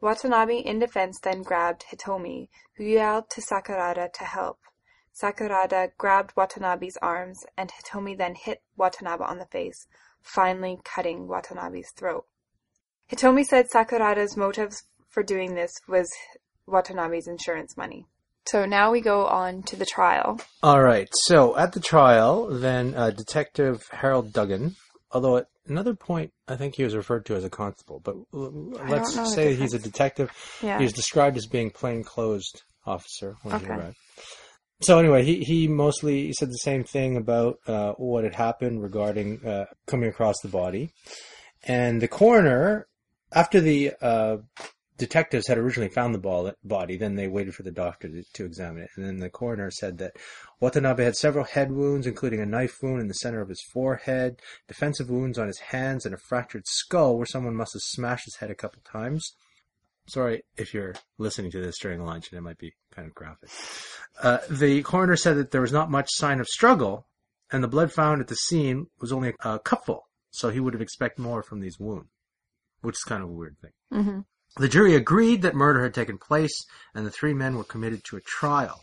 Watanabe, 0.00 0.60
in 0.60 0.78
defense, 0.78 1.20
then 1.20 1.42
grabbed 1.42 1.84
Hitomi, 1.90 2.48
who 2.76 2.84
yelled 2.84 3.28
to 3.28 3.42
Sakurada 3.42 4.10
to 4.14 4.24
help. 4.24 4.60
Sakurada 5.12 5.90
grabbed 5.98 6.34
Watanabe's 6.34 6.96
arms, 7.02 7.44
and 7.54 7.70
Hitomi 7.70 8.16
then 8.16 8.34
hit 8.34 8.62
Watanabe 8.78 9.24
on 9.24 9.38
the 9.38 9.44
face, 9.44 9.86
finally 10.22 10.80
cutting 10.84 11.28
Watanabe's 11.28 11.90
throat. 11.90 12.26
Hitomi 13.10 13.44
said 13.44 13.66
Sakurada's 13.70 14.36
motives 14.36 14.82
for 15.08 15.22
doing 15.22 15.54
this 15.54 15.72
was 15.88 16.08
Watanabe's 16.68 17.28
insurance 17.28 17.76
money. 17.76 18.06
So 18.46 18.64
now 18.64 18.92
we 18.92 19.00
go 19.00 19.26
on 19.26 19.62
to 19.64 19.76
the 19.76 19.86
trial. 19.86 20.40
All 20.62 20.82
right. 20.82 21.08
So 21.24 21.56
at 21.56 21.72
the 21.72 21.80
trial, 21.80 22.46
then 22.46 22.94
uh, 22.94 23.10
Detective 23.10 23.82
Harold 23.90 24.32
Duggan, 24.32 24.76
although 25.10 25.38
at 25.38 25.46
another 25.66 25.94
point 25.94 26.32
I 26.46 26.56
think 26.56 26.76
he 26.76 26.84
was 26.84 26.94
referred 26.94 27.26
to 27.26 27.34
as 27.34 27.44
a 27.44 27.50
constable, 27.50 28.00
but 28.00 28.14
let's 28.32 29.34
say 29.34 29.54
he's 29.54 29.74
a 29.74 29.78
detective. 29.80 30.30
Yeah. 30.62 30.78
He 30.78 30.84
was 30.84 30.92
described 30.92 31.36
as 31.36 31.46
being 31.46 31.70
plainclothes 31.70 32.48
officer 32.84 33.36
when 33.42 33.54
Okay. 33.56 33.64
he 33.66 33.70
arrived. 33.70 33.96
So 34.82 34.98
anyway, 34.98 35.24
he, 35.24 35.40
he 35.40 35.68
mostly 35.68 36.32
said 36.32 36.48
the 36.48 36.58
same 36.62 36.84
thing 36.84 37.16
about 37.16 37.58
uh, 37.66 37.92
what 37.92 38.24
had 38.24 38.34
happened 38.34 38.82
regarding 38.82 39.44
uh, 39.44 39.64
coming 39.86 40.08
across 40.08 40.36
the 40.42 40.48
body, 40.48 40.90
and 41.66 42.00
the 42.00 42.08
coroner, 42.08 42.86
after 43.36 43.60
the 43.60 43.92
uh, 44.00 44.38
detectives 44.96 45.46
had 45.46 45.58
originally 45.58 45.90
found 45.90 46.14
the 46.14 46.18
ball, 46.18 46.50
body, 46.64 46.96
then 46.96 47.16
they 47.16 47.28
waited 47.28 47.54
for 47.54 47.62
the 47.62 47.70
doctor 47.70 48.08
to, 48.08 48.22
to 48.32 48.44
examine 48.46 48.82
it, 48.82 48.90
and 48.96 49.04
then 49.04 49.18
the 49.18 49.28
coroner 49.28 49.70
said 49.70 49.98
that 49.98 50.16
Watanabe 50.58 51.04
had 51.04 51.16
several 51.16 51.44
head 51.44 51.70
wounds, 51.70 52.06
including 52.06 52.40
a 52.40 52.46
knife 52.46 52.82
wound 52.82 53.00
in 53.00 53.08
the 53.08 53.14
center 53.14 53.42
of 53.42 53.50
his 53.50 53.62
forehead, 53.72 54.40
defensive 54.66 55.10
wounds 55.10 55.38
on 55.38 55.48
his 55.48 55.58
hands, 55.58 56.06
and 56.06 56.14
a 56.14 56.18
fractured 56.18 56.66
skull 56.66 57.16
where 57.16 57.26
someone 57.26 57.54
must 57.54 57.74
have 57.74 57.82
smashed 57.82 58.24
his 58.24 58.36
head 58.36 58.50
a 58.50 58.54
couple 58.54 58.80
times. 58.90 59.34
Sorry 60.08 60.44
if 60.56 60.72
you're 60.72 60.94
listening 61.18 61.50
to 61.50 61.60
this 61.60 61.78
during 61.78 62.02
lunch 62.04 62.30
and 62.30 62.38
it 62.38 62.42
might 62.42 62.58
be 62.58 62.72
kind 62.94 63.08
of 63.08 63.14
graphic. 63.14 63.50
Uh, 64.22 64.38
the 64.48 64.82
coroner 64.82 65.16
said 65.16 65.36
that 65.36 65.50
there 65.50 65.60
was 65.60 65.72
not 65.72 65.90
much 65.90 66.08
sign 66.10 66.40
of 66.40 66.46
struggle, 66.46 67.06
and 67.52 67.62
the 67.62 67.68
blood 67.68 67.92
found 67.92 68.20
at 68.20 68.28
the 68.28 68.36
scene 68.36 68.86
was 68.98 69.12
only 69.12 69.34
a 69.44 69.58
cupful, 69.58 70.08
so 70.30 70.48
he 70.48 70.60
would 70.60 70.72
have 70.72 70.80
expected 70.80 71.20
more 71.20 71.42
from 71.42 71.60
these 71.60 71.78
wounds, 71.78 72.08
which 72.86 72.96
is 72.96 73.02
kind 73.02 73.22
of 73.22 73.28
a 73.28 73.32
weird 73.32 73.56
thing. 73.60 73.72
Mm-hmm. 73.92 74.20
The 74.62 74.68
jury 74.68 74.94
agreed 74.94 75.42
that 75.42 75.54
murder 75.54 75.82
had 75.82 75.92
taken 75.92 76.16
place, 76.16 76.64
and 76.94 77.04
the 77.04 77.10
three 77.10 77.34
men 77.34 77.56
were 77.56 77.64
committed 77.64 78.04
to 78.04 78.16
a 78.16 78.20
trial. 78.20 78.80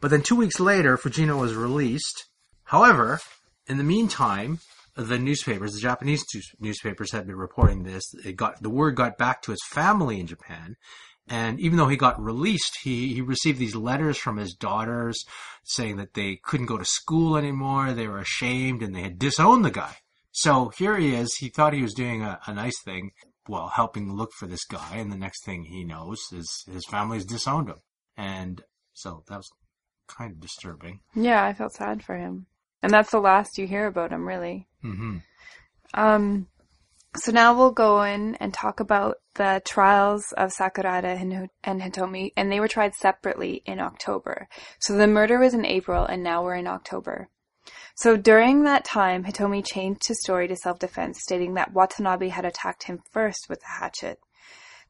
But 0.00 0.10
then 0.10 0.22
two 0.22 0.36
weeks 0.36 0.58
later, 0.58 0.96
Fujino 0.96 1.40
was 1.40 1.54
released. 1.54 2.26
However, 2.64 3.20
in 3.66 3.78
the 3.78 3.84
meantime, 3.84 4.58
the 4.96 5.18
newspapers, 5.18 5.72
the 5.72 5.80
Japanese 5.80 6.24
newspapers 6.58 7.12
had 7.12 7.26
been 7.26 7.36
reporting 7.36 7.84
this. 7.84 8.02
It 8.24 8.36
got, 8.36 8.62
the 8.62 8.68
word 8.68 8.96
got 8.96 9.16
back 9.16 9.42
to 9.42 9.52
his 9.52 9.62
family 9.70 10.18
in 10.18 10.26
Japan. 10.26 10.76
And 11.28 11.60
even 11.60 11.78
though 11.78 11.86
he 11.86 11.96
got 11.96 12.20
released, 12.20 12.78
he, 12.82 13.14
he 13.14 13.20
received 13.20 13.60
these 13.60 13.76
letters 13.76 14.18
from 14.18 14.36
his 14.36 14.54
daughters 14.54 15.24
saying 15.62 15.96
that 15.98 16.14
they 16.14 16.40
couldn't 16.42 16.66
go 16.66 16.76
to 16.76 16.84
school 16.84 17.36
anymore. 17.36 17.92
They 17.92 18.08
were 18.08 18.18
ashamed 18.18 18.82
and 18.82 18.94
they 18.94 19.02
had 19.02 19.18
disowned 19.18 19.64
the 19.64 19.70
guy. 19.70 19.96
So 20.32 20.70
here 20.76 20.96
he 20.96 21.14
is. 21.14 21.34
He 21.36 21.48
thought 21.48 21.72
he 21.72 21.82
was 21.82 21.94
doing 21.94 22.22
a, 22.22 22.38
a 22.46 22.54
nice 22.54 22.80
thing, 22.82 23.10
well, 23.48 23.68
helping 23.68 24.14
look 24.14 24.32
for 24.38 24.46
this 24.46 24.64
guy. 24.64 24.96
And 24.96 25.10
the 25.10 25.16
next 25.16 25.44
thing 25.44 25.64
he 25.64 25.84
knows 25.84 26.20
is 26.32 26.64
his 26.70 26.84
family's 26.86 27.24
disowned 27.24 27.68
him. 27.68 27.80
And 28.16 28.62
so 28.92 29.24
that 29.28 29.36
was 29.36 29.50
kind 30.06 30.32
of 30.32 30.40
disturbing. 30.40 31.00
Yeah, 31.14 31.44
I 31.44 31.52
felt 31.52 31.72
sad 31.72 32.02
for 32.02 32.16
him. 32.16 32.46
And 32.82 32.92
that's 32.92 33.10
the 33.10 33.20
last 33.20 33.58
you 33.58 33.66
hear 33.66 33.86
about 33.86 34.12
him, 34.12 34.26
really. 34.26 34.66
Mm-hmm. 34.84 35.18
Um, 35.94 36.46
so 37.16 37.32
now 37.32 37.56
we'll 37.56 37.72
go 37.72 38.02
in 38.02 38.36
and 38.36 38.54
talk 38.54 38.80
about 38.80 39.16
the 39.34 39.60
trials 39.66 40.32
of 40.36 40.52
Sakurada 40.52 41.50
and 41.64 41.82
Hitomi, 41.82 42.32
and 42.36 42.50
they 42.50 42.60
were 42.60 42.68
tried 42.68 42.94
separately 42.94 43.62
in 43.66 43.80
October. 43.80 44.48
So 44.78 44.94
the 44.96 45.06
murder 45.06 45.38
was 45.38 45.54
in 45.54 45.66
April, 45.66 46.04
and 46.04 46.22
now 46.22 46.44
we're 46.44 46.54
in 46.54 46.66
October. 46.68 47.28
So 47.94 48.16
during 48.16 48.64
that 48.64 48.84
time, 48.84 49.24
Hitomi 49.24 49.64
changed 49.64 50.08
his 50.08 50.20
story 50.22 50.48
to 50.48 50.56
self-defense, 50.56 51.20
stating 51.20 51.54
that 51.54 51.72
Watanabe 51.72 52.28
had 52.28 52.44
attacked 52.44 52.84
him 52.84 53.02
first 53.12 53.46
with 53.48 53.62
a 53.62 53.80
hatchet. 53.80 54.18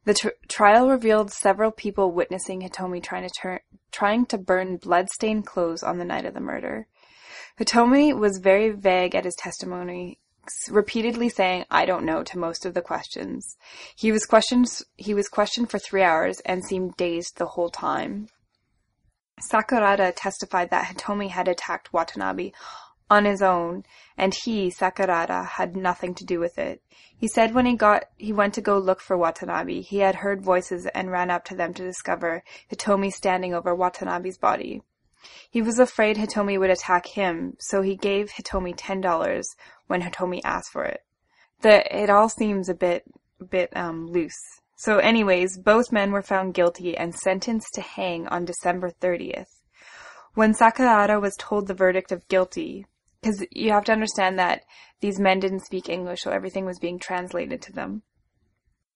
The 0.04 0.14
tr- 0.14 0.28
trial 0.49 0.88
revealed 0.88 1.30
several 1.30 1.70
people 1.70 2.12
witnessing 2.12 2.62
Hitomi 2.62 3.02
trying 3.02 3.28
to 3.28 3.34
turn, 3.34 3.60
trying 3.92 4.26
to 4.26 4.38
burn 4.38 4.76
blood-stained 4.76 5.46
clothes 5.46 5.82
on 5.82 5.99
the 5.99 6.04
night 6.04 6.25
of 6.25 6.34
the 6.34 6.40
murder. 6.40 6.87
Hitomi 7.58 8.16
was 8.18 8.38
very 8.38 8.70
vague 8.70 9.14
at 9.14 9.26
his 9.26 9.34
testimony, 9.34 10.18
repeatedly 10.70 11.28
saying 11.28 11.66
"I 11.70 11.84
don't 11.84 12.06
know" 12.06 12.22
to 12.22 12.38
most 12.38 12.64
of 12.64 12.72
the 12.72 12.80
questions. 12.80 13.56
He 13.94 14.10
was 14.10 14.25
questioned. 14.25 14.66
He 14.96 15.12
was 15.12 15.28
questioned 15.28 15.70
for 15.70 15.78
three 15.78 16.02
hours 16.02 16.40
and 16.46 16.64
seemed 16.64 16.96
dazed 16.96 17.37
the 17.37 17.46
whole 17.46 17.68
time. 17.68 18.28
Sakurada 19.42 20.12
testified 20.14 20.70
that 20.70 20.87
Hitomi 20.87 21.30
had 21.30 21.49
attacked 21.49 21.92
Watanabe 21.92 22.52
on 23.11 23.25
his 23.25 23.42
own, 23.42 23.85
and 24.16 24.32
he, 24.32 24.70
Sakurada, 24.70 25.44
had 25.44 25.76
nothing 25.76 26.14
to 26.14 26.25
do 26.25 26.38
with 26.38 26.59
it. 26.59 26.80
He 27.16 27.28
said 27.28 27.54
when 27.54 27.66
he 27.66 27.75
got 27.75 28.04
he 28.16 28.32
went 28.32 28.54
to 28.54 28.61
go 28.61 28.78
look 28.78 29.00
for 29.00 29.16
Watanabe, 29.16 29.80
he 29.82 29.99
had 29.99 30.16
heard 30.16 30.42
voices 30.42 30.87
and 30.87 31.11
ran 31.11 31.30
up 31.30 31.44
to 31.47 31.54
them 31.54 31.75
to 31.75 31.82
discover 31.82 32.42
Hitomi 32.70 33.12
standing 33.12 33.52
over 33.52 33.75
Watanabe's 33.75 34.38
body. 34.38 34.82
He 35.50 35.61
was 35.61 35.78
afraid 35.78 36.16
Hitomi 36.16 36.59
would 36.59 36.70
attack 36.70 37.06
him, 37.06 37.56
so 37.59 37.82
he 37.82 37.97
gave 37.97 38.30
Hitomi 38.30 38.75
ten 38.76 39.00
dollars 39.00 39.54
when 39.87 40.02
Hitomi 40.02 40.40
asked 40.44 40.70
for 40.70 40.85
it. 40.85 41.04
The 41.61 41.85
it 41.94 42.09
all 42.09 42.28
seems 42.28 42.68
a 42.68 42.75
bit 42.75 43.04
bit 43.50 43.76
um 43.76 44.06
loose. 44.06 44.59
So 44.80 44.96
anyways, 44.96 45.58
both 45.58 45.92
men 45.92 46.10
were 46.10 46.22
found 46.22 46.54
guilty 46.54 46.96
and 46.96 47.14
sentenced 47.14 47.75
to 47.75 47.82
hang 47.82 48.26
on 48.28 48.46
December 48.46 48.90
30th. 48.90 49.60
When 50.32 50.54
Sakurada 50.54 51.20
was 51.20 51.37
told 51.37 51.66
the 51.66 51.75
verdict 51.75 52.10
of 52.12 52.26
guilty, 52.28 52.87
because 53.20 53.44
you 53.50 53.72
have 53.72 53.84
to 53.84 53.92
understand 53.92 54.38
that 54.38 54.64
these 55.02 55.20
men 55.20 55.38
didn't 55.38 55.66
speak 55.66 55.90
English, 55.90 56.22
so 56.22 56.30
everything 56.30 56.64
was 56.64 56.78
being 56.78 56.99
translated 56.99 57.60
to 57.60 57.72
them. 57.75 58.04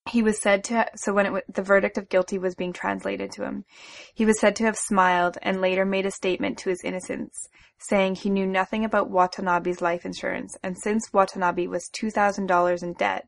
He 0.09 0.21
was 0.21 0.39
said 0.39 0.63
to, 0.65 0.87
so 0.95 1.13
when 1.13 1.41
the 1.47 1.63
verdict 1.63 1.97
of 1.97 2.09
guilty 2.09 2.37
was 2.37 2.53
being 2.53 2.73
translated 2.73 3.31
to 3.31 3.43
him, 3.43 3.65
he 4.13 4.23
was 4.23 4.39
said 4.39 4.55
to 4.57 4.63
have 4.63 4.77
smiled 4.77 5.37
and 5.41 5.61
later 5.61 5.83
made 5.83 6.05
a 6.05 6.11
statement 6.11 6.59
to 6.59 6.69
his 6.69 6.83
innocence, 6.83 7.49
saying 7.79 8.15
he 8.15 8.29
knew 8.29 8.45
nothing 8.45 8.85
about 8.85 9.09
Watanabe's 9.09 9.81
life 9.81 10.05
insurance, 10.05 10.57
and 10.61 10.77
since 10.77 11.11
Watanabe 11.11 11.65
was 11.67 11.89
$2,000 11.89 12.83
in 12.83 12.93
debt, 12.93 13.27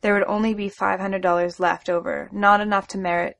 there 0.00 0.14
would 0.14 0.24
only 0.24 0.54
be 0.54 0.70
$500 0.70 1.60
left 1.60 1.90
over, 1.90 2.30
not 2.32 2.60
enough 2.60 2.88
to 2.88 2.98
merit, 2.98 3.36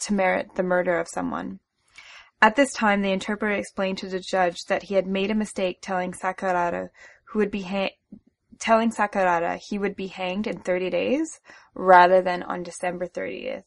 to 0.00 0.12
merit 0.12 0.54
the 0.56 0.62
murder 0.62 0.98
of 0.98 1.08
someone. 1.08 1.60
At 2.42 2.54
this 2.54 2.74
time, 2.74 3.00
the 3.00 3.12
interpreter 3.12 3.54
explained 3.54 3.96
to 3.98 4.08
the 4.08 4.20
judge 4.20 4.64
that 4.68 4.84
he 4.84 4.94
had 4.94 5.06
made 5.06 5.30
a 5.30 5.34
mistake 5.34 5.78
telling 5.80 6.12
Sakurada 6.12 6.90
who 7.24 7.38
would 7.38 7.50
be 7.50 7.62
ha- 7.62 7.96
telling 8.58 8.90
Sakurada 8.90 9.58
he 9.58 9.78
would 9.78 9.96
be 9.96 10.08
hanged 10.08 10.46
in 10.46 10.60
30 10.60 10.90
days 10.90 11.40
rather 11.74 12.22
than 12.22 12.42
on 12.42 12.62
December 12.62 13.06
30th. 13.06 13.64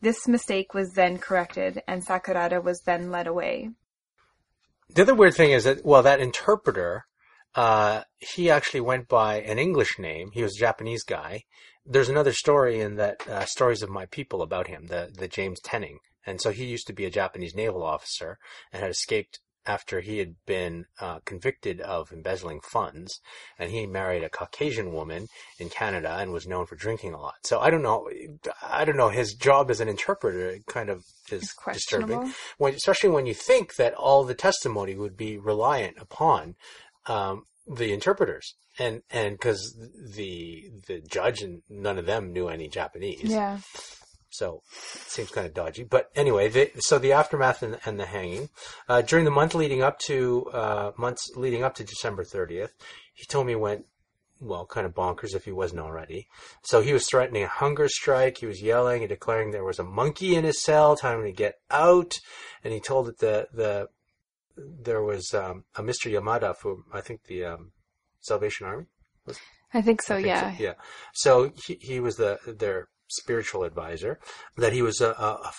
This 0.00 0.26
mistake 0.26 0.72
was 0.72 0.92
then 0.92 1.18
corrected 1.18 1.82
and 1.86 2.04
Sakurada 2.04 2.62
was 2.62 2.80
then 2.80 3.10
led 3.10 3.26
away. 3.26 3.70
The 4.94 5.02
other 5.02 5.14
weird 5.14 5.34
thing 5.34 5.52
is 5.52 5.64
that, 5.64 5.84
well, 5.84 6.02
that 6.02 6.20
interpreter, 6.20 7.04
uh, 7.54 8.02
he 8.18 8.50
actually 8.50 8.80
went 8.80 9.08
by 9.08 9.40
an 9.40 9.58
English 9.58 9.98
name. 9.98 10.30
He 10.32 10.42
was 10.42 10.56
a 10.56 10.60
Japanese 10.60 11.04
guy. 11.04 11.44
There's 11.84 12.08
another 12.08 12.32
story 12.32 12.80
in 12.80 12.96
that, 12.96 13.26
uh, 13.28 13.44
Stories 13.44 13.82
of 13.82 13.90
My 13.90 14.06
People 14.06 14.42
about 14.42 14.66
him, 14.66 14.86
the, 14.86 15.10
the 15.12 15.28
James 15.28 15.60
Tenning. 15.60 15.98
And 16.26 16.40
so 16.40 16.50
he 16.50 16.64
used 16.64 16.86
to 16.88 16.92
be 16.92 17.04
a 17.04 17.10
Japanese 17.10 17.54
naval 17.54 17.82
officer 17.82 18.38
and 18.72 18.82
had 18.82 18.90
escaped 18.90 19.40
after 19.74 20.00
he 20.00 20.18
had 20.18 20.34
been 20.46 20.84
uh, 21.00 21.18
convicted 21.24 21.80
of 21.80 22.12
embezzling 22.12 22.60
funds, 22.60 23.20
and 23.58 23.70
he 23.70 23.86
married 23.86 24.24
a 24.24 24.28
Caucasian 24.28 24.92
woman 24.92 25.26
in 25.58 25.68
Canada 25.68 26.16
and 26.18 26.32
was 26.32 26.46
known 26.46 26.66
for 26.66 26.76
drinking 26.76 27.12
a 27.14 27.20
lot. 27.20 27.36
So 27.44 27.60
I 27.60 27.70
don't 27.70 27.82
know. 27.82 28.08
I 28.62 28.84
don't 28.84 28.96
know. 28.96 29.10
His 29.10 29.34
job 29.34 29.70
as 29.70 29.80
an 29.80 29.88
interpreter 29.88 30.58
kind 30.66 30.88
of 30.90 31.04
is 31.30 31.54
disturbing, 31.72 32.32
when, 32.58 32.74
especially 32.74 33.10
when 33.10 33.26
you 33.26 33.34
think 33.34 33.76
that 33.76 33.94
all 33.94 34.24
the 34.24 34.34
testimony 34.34 34.96
would 34.96 35.16
be 35.16 35.38
reliant 35.38 35.96
upon 36.00 36.56
um, 37.06 37.44
the 37.66 37.92
interpreters, 37.92 38.54
and 38.78 39.02
and 39.10 39.34
because 39.34 39.60
the 40.16 40.70
the 40.88 41.00
judge 41.16 41.42
and 41.42 41.62
none 41.68 41.98
of 41.98 42.06
them 42.06 42.32
knew 42.32 42.48
any 42.48 42.68
Japanese. 42.68 43.30
Yeah. 43.30 43.58
So 44.30 44.62
it 44.72 45.10
seems 45.10 45.30
kind 45.30 45.46
of 45.46 45.54
dodgy. 45.54 45.84
But 45.84 46.10
anyway, 46.14 46.48
the, 46.48 46.70
so 46.78 46.98
the 46.98 47.12
aftermath 47.12 47.62
and, 47.62 47.78
and 47.84 47.98
the 47.98 48.06
hanging. 48.06 48.48
Uh, 48.88 49.02
during 49.02 49.24
the 49.24 49.30
month 49.30 49.54
leading 49.54 49.82
up 49.82 49.98
to 50.06 50.46
uh, 50.52 50.92
months 50.96 51.30
leading 51.36 51.64
up 51.64 51.74
to 51.76 51.84
December 51.84 52.24
30th, 52.24 52.70
Hitomi 53.20 53.58
went 53.58 53.86
well, 54.40 54.66
kind 54.66 54.86
of 54.86 54.94
bonkers 54.94 55.34
if 55.34 55.44
he 55.44 55.52
wasn't 55.52 55.80
already. 55.80 56.26
So 56.62 56.80
he 56.80 56.92
was 56.92 57.06
threatening 57.06 57.42
a 57.42 57.48
hunger 57.48 57.88
strike. 57.88 58.38
He 58.38 58.46
was 58.46 58.62
yelling 58.62 59.02
and 59.02 59.08
declaring 59.08 59.50
there 59.50 59.64
was 59.64 59.78
a 59.78 59.84
monkey 59.84 60.34
in 60.34 60.44
his 60.44 60.62
cell, 60.62 60.96
telling 60.96 61.20
him 61.20 61.26
to 61.26 61.32
get 61.32 61.56
out. 61.70 62.18
And 62.64 62.72
he 62.72 62.80
told 62.80 63.06
that 63.06 63.18
the 63.18 63.48
the 63.52 63.88
there 64.56 65.02
was 65.02 65.32
um, 65.34 65.64
a 65.76 65.82
Mr. 65.82 66.10
Yamada 66.10 66.56
from 66.56 66.84
I 66.92 67.00
think 67.00 67.24
the 67.24 67.44
um, 67.44 67.72
Salvation 68.20 68.66
Army. 68.66 68.86
Was, 69.26 69.38
I 69.72 69.82
think 69.82 70.02
so. 70.02 70.16
I 70.16 70.18
think 70.18 70.28
yeah. 70.28 70.56
So, 70.56 70.62
yeah. 70.62 70.74
So 71.12 71.52
he, 71.66 71.74
he 71.80 72.00
was 72.00 72.16
the 72.16 72.38
their 72.46 72.88
spiritual 73.10 73.64
advisor, 73.64 74.18
that 74.56 74.72
he 74.72 74.82
was 74.82 75.00
a, 75.00 75.10
a, 75.10 75.52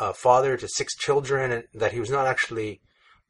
a, 0.00 0.14
father 0.14 0.56
to 0.56 0.68
six 0.68 0.96
children, 0.96 1.52
and 1.52 1.64
that 1.74 1.92
he 1.92 2.00
was 2.00 2.10
not 2.10 2.26
actually 2.26 2.80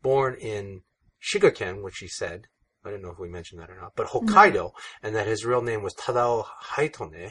born 0.03 0.37
in 0.41 0.83
Shigaken, 1.23 1.83
which 1.83 1.99
he 1.99 2.09
said. 2.09 2.47
I 2.85 2.91
don't 2.91 3.03
know 3.03 3.11
if 3.11 3.19
we 3.19 3.29
mentioned 3.29 3.61
that 3.61 3.71
or 3.71 3.81
not, 3.81 3.93
but 3.95 4.09
Hokkaido, 4.09 4.55
no. 4.55 4.73
and 5.05 5.15
that 5.15 5.29
his 5.29 5.45
real 5.45 5.63
name 5.63 5.83
was 5.83 5.95
Tadao 5.95 6.47
Haitone. 6.75 7.31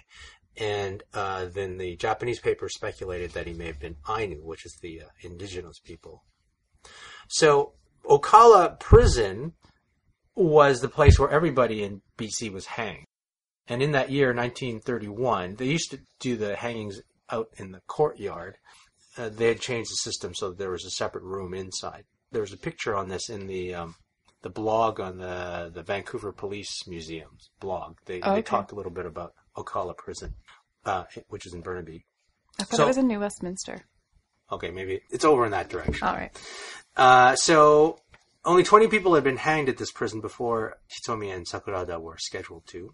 And 0.58 1.04
uh, 1.14 1.46
then 1.46 1.78
the 1.78 1.96
Japanese 1.98 2.40
paper 2.40 2.70
speculated 2.70 3.32
that 3.32 3.48
he 3.48 3.54
may 3.54 3.68
have 3.68 3.80
been 3.80 3.98
Ainu, 4.08 4.38
which 4.44 4.66
is 4.66 4.78
the 4.82 5.02
uh, 5.02 5.06
indigenous 5.22 5.80
people. 5.80 6.24
So 7.28 7.74
Oakalla 8.06 8.80
prison 8.80 9.54
was 10.36 10.82
the 10.82 10.90
place 10.90 11.20
where 11.20 11.30
everybody 11.30 11.84
in 11.84 12.02
BC 12.18 12.52
was 12.52 12.66
hanged. 12.66 13.06
And 13.72 13.82
in 13.82 13.94
that 13.94 14.12
year, 14.12 14.34
1931, 14.34 15.56
they 15.56 15.66
used 15.66 15.92
to 15.92 16.00
do 16.20 16.36
the 16.36 16.58
hangings 16.58 17.00
out 17.30 17.48
in 17.56 17.72
the 17.72 17.80
courtyard. 17.88 18.58
Uh, 19.18 19.30
they 19.30 19.48
had 19.48 19.62
changed 19.62 19.90
the 19.90 19.96
system 19.96 20.36
so 20.36 20.50
that 20.50 20.58
there 20.58 20.72
was 20.72 20.84
a 20.84 20.90
separate 20.90 21.24
room 21.24 21.54
inside. 21.54 22.04
There 22.34 22.42
was 22.42 22.52
a 22.52 22.58
picture 22.58 22.98
on 22.98 23.08
this 23.08 23.30
in 23.30 23.48
the 23.48 23.74
um, 23.76 23.96
the 24.42 24.50
blog 24.50 25.00
on 25.00 25.20
the 25.20 25.72
the 25.74 25.84
Vancouver 25.84 26.34
Police 26.34 26.86
Museum's 26.86 27.50
blog. 27.62 27.96
They 28.08 28.20
oh, 28.20 28.32
okay. 28.32 28.36
they 28.36 28.42
talked 28.42 28.74
a 28.74 28.76
little 28.76 28.92
bit 28.92 29.06
about 29.06 29.36
Oakalla 29.56 29.96
Prison, 29.96 30.34
uh, 30.86 31.06
which 31.30 31.46
is 31.46 31.54
in 31.54 31.62
Burnaby. 31.62 32.04
I 32.60 32.66
thought 32.66 32.76
so, 32.76 32.84
it 32.84 32.88
was 32.88 32.98
in 32.98 33.08
New 33.08 33.22
Westminster. 33.22 33.86
Okay, 34.52 34.70
maybe 34.70 35.02
it's 35.10 35.24
over 35.24 35.46
in 35.46 35.52
that 35.52 35.70
direction. 35.70 36.06
All 36.06 36.14
right. 36.14 36.38
Uh, 36.98 37.38
so 37.38 38.00
only 38.44 38.64
20 38.64 38.88
people 38.88 39.16
had 39.16 39.24
been 39.24 39.38
hanged 39.38 39.70
at 39.70 39.78
this 39.78 39.94
prison 39.94 40.20
before 40.20 40.78
Hitomi 40.90 41.34
and 41.34 41.48
Sakurada 41.48 42.02
were 42.02 42.18
scheduled 42.18 42.68
to. 42.68 42.94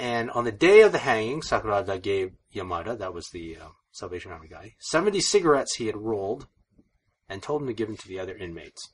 And 0.00 0.30
on 0.30 0.44
the 0.44 0.52
day 0.52 0.80
of 0.80 0.92
the 0.92 0.98
hanging, 0.98 1.42
Sakurada 1.42 2.00
gave 2.00 2.32
Yamada, 2.54 2.98
that 2.98 3.12
was 3.12 3.28
the 3.32 3.58
uh, 3.58 3.68
Salvation 3.92 4.32
Army 4.32 4.48
guy, 4.48 4.74
70 4.80 5.20
cigarettes 5.20 5.76
he 5.76 5.86
had 5.86 5.96
rolled 5.96 6.46
and 7.28 7.42
told 7.42 7.62
him 7.62 7.68
to 7.68 7.74
give 7.74 7.88
them 7.88 7.96
to 7.98 8.08
the 8.08 8.18
other 8.18 8.34
inmates. 8.34 8.92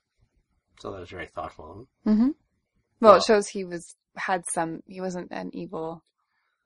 So 0.81 0.91
that 0.91 1.01
was 1.01 1.11
very 1.11 1.27
thoughtful 1.27 1.71
of 1.71 1.77
him. 1.77 1.87
Mm-hmm. 2.07 2.31
Well, 3.01 3.17
it 3.17 3.23
shows 3.23 3.49
he 3.49 3.65
was 3.65 3.95
had 4.17 4.43
some. 4.53 4.83
He 4.87 5.01
wasn't 5.01 5.29
an 5.31 5.51
evil. 5.55 6.03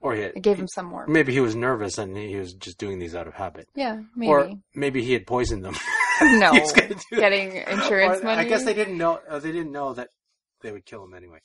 Or 0.01 0.15
he 0.15 0.23
had, 0.23 0.33
it 0.37 0.43
gave 0.43 0.59
him 0.59 0.69
some 0.69 0.87
more. 0.87 1.07
Maybe 1.07 1.33
he 1.33 1.41
was 1.41 1.55
nervous 1.55 1.99
and 1.99 2.17
he 2.17 2.37
was 2.37 2.55
just 2.55 2.79
doing 2.79 2.99
these 2.99 3.15
out 3.15 3.27
of 3.27 3.35
habit. 3.35 3.69
Yeah, 3.75 4.01
maybe. 4.17 4.31
Or 4.31 4.53
maybe 4.75 5.05
he 5.05 5.13
had 5.13 5.27
poisoned 5.27 5.65
them. 5.65 5.77
no, 6.23 6.53
getting 7.11 7.57
insurance 7.57 8.23
money. 8.23 8.43
I 8.43 8.45
guess 8.45 8.65
they 8.65 8.75
didn't 8.75 8.99
know. 8.99 9.21
Uh, 9.29 9.39
they 9.39 9.53
didn't 9.53 9.73
know 9.73 9.95
that 9.95 10.09
they 10.63 10.71
would 10.71 10.85
kill 10.85 11.05
him 11.05 11.15
anyway. 11.15 11.39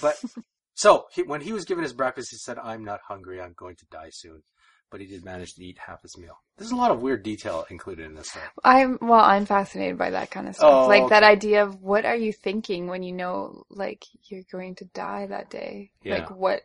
But 0.00 0.22
So 0.80 1.04
he, 1.12 1.22
when 1.22 1.42
he 1.42 1.52
was 1.52 1.66
given 1.66 1.84
his 1.84 1.92
breakfast, 1.92 2.30
he 2.30 2.38
said, 2.38 2.56
"I'm 2.56 2.84
not 2.84 3.00
hungry. 3.06 3.38
I'm 3.38 3.52
going 3.54 3.76
to 3.76 3.84
die 3.90 4.08
soon." 4.10 4.42
But 4.90 5.02
he 5.02 5.06
did 5.06 5.22
manage 5.22 5.52
to 5.54 5.62
eat 5.62 5.76
half 5.78 6.00
his 6.00 6.16
meal. 6.16 6.38
There's 6.56 6.70
a 6.70 6.76
lot 6.76 6.90
of 6.90 7.02
weird 7.02 7.22
detail 7.22 7.66
included 7.68 8.06
in 8.06 8.14
this. 8.14 8.30
Story. 8.30 8.46
I'm 8.64 8.96
well. 9.02 9.20
I'm 9.20 9.44
fascinated 9.44 9.98
by 9.98 10.08
that 10.10 10.30
kind 10.30 10.48
of 10.48 10.54
stuff. 10.54 10.72
Oh, 10.72 10.86
like 10.88 11.02
okay. 11.02 11.10
that 11.10 11.22
idea 11.22 11.64
of 11.64 11.82
what 11.82 12.06
are 12.06 12.16
you 12.16 12.32
thinking 12.32 12.86
when 12.86 13.02
you 13.02 13.12
know, 13.12 13.64
like 13.68 14.06
you're 14.24 14.44
going 14.50 14.74
to 14.76 14.86
die 14.86 15.26
that 15.26 15.50
day. 15.50 15.90
Yeah. 16.02 16.14
Like 16.14 16.30
what 16.30 16.62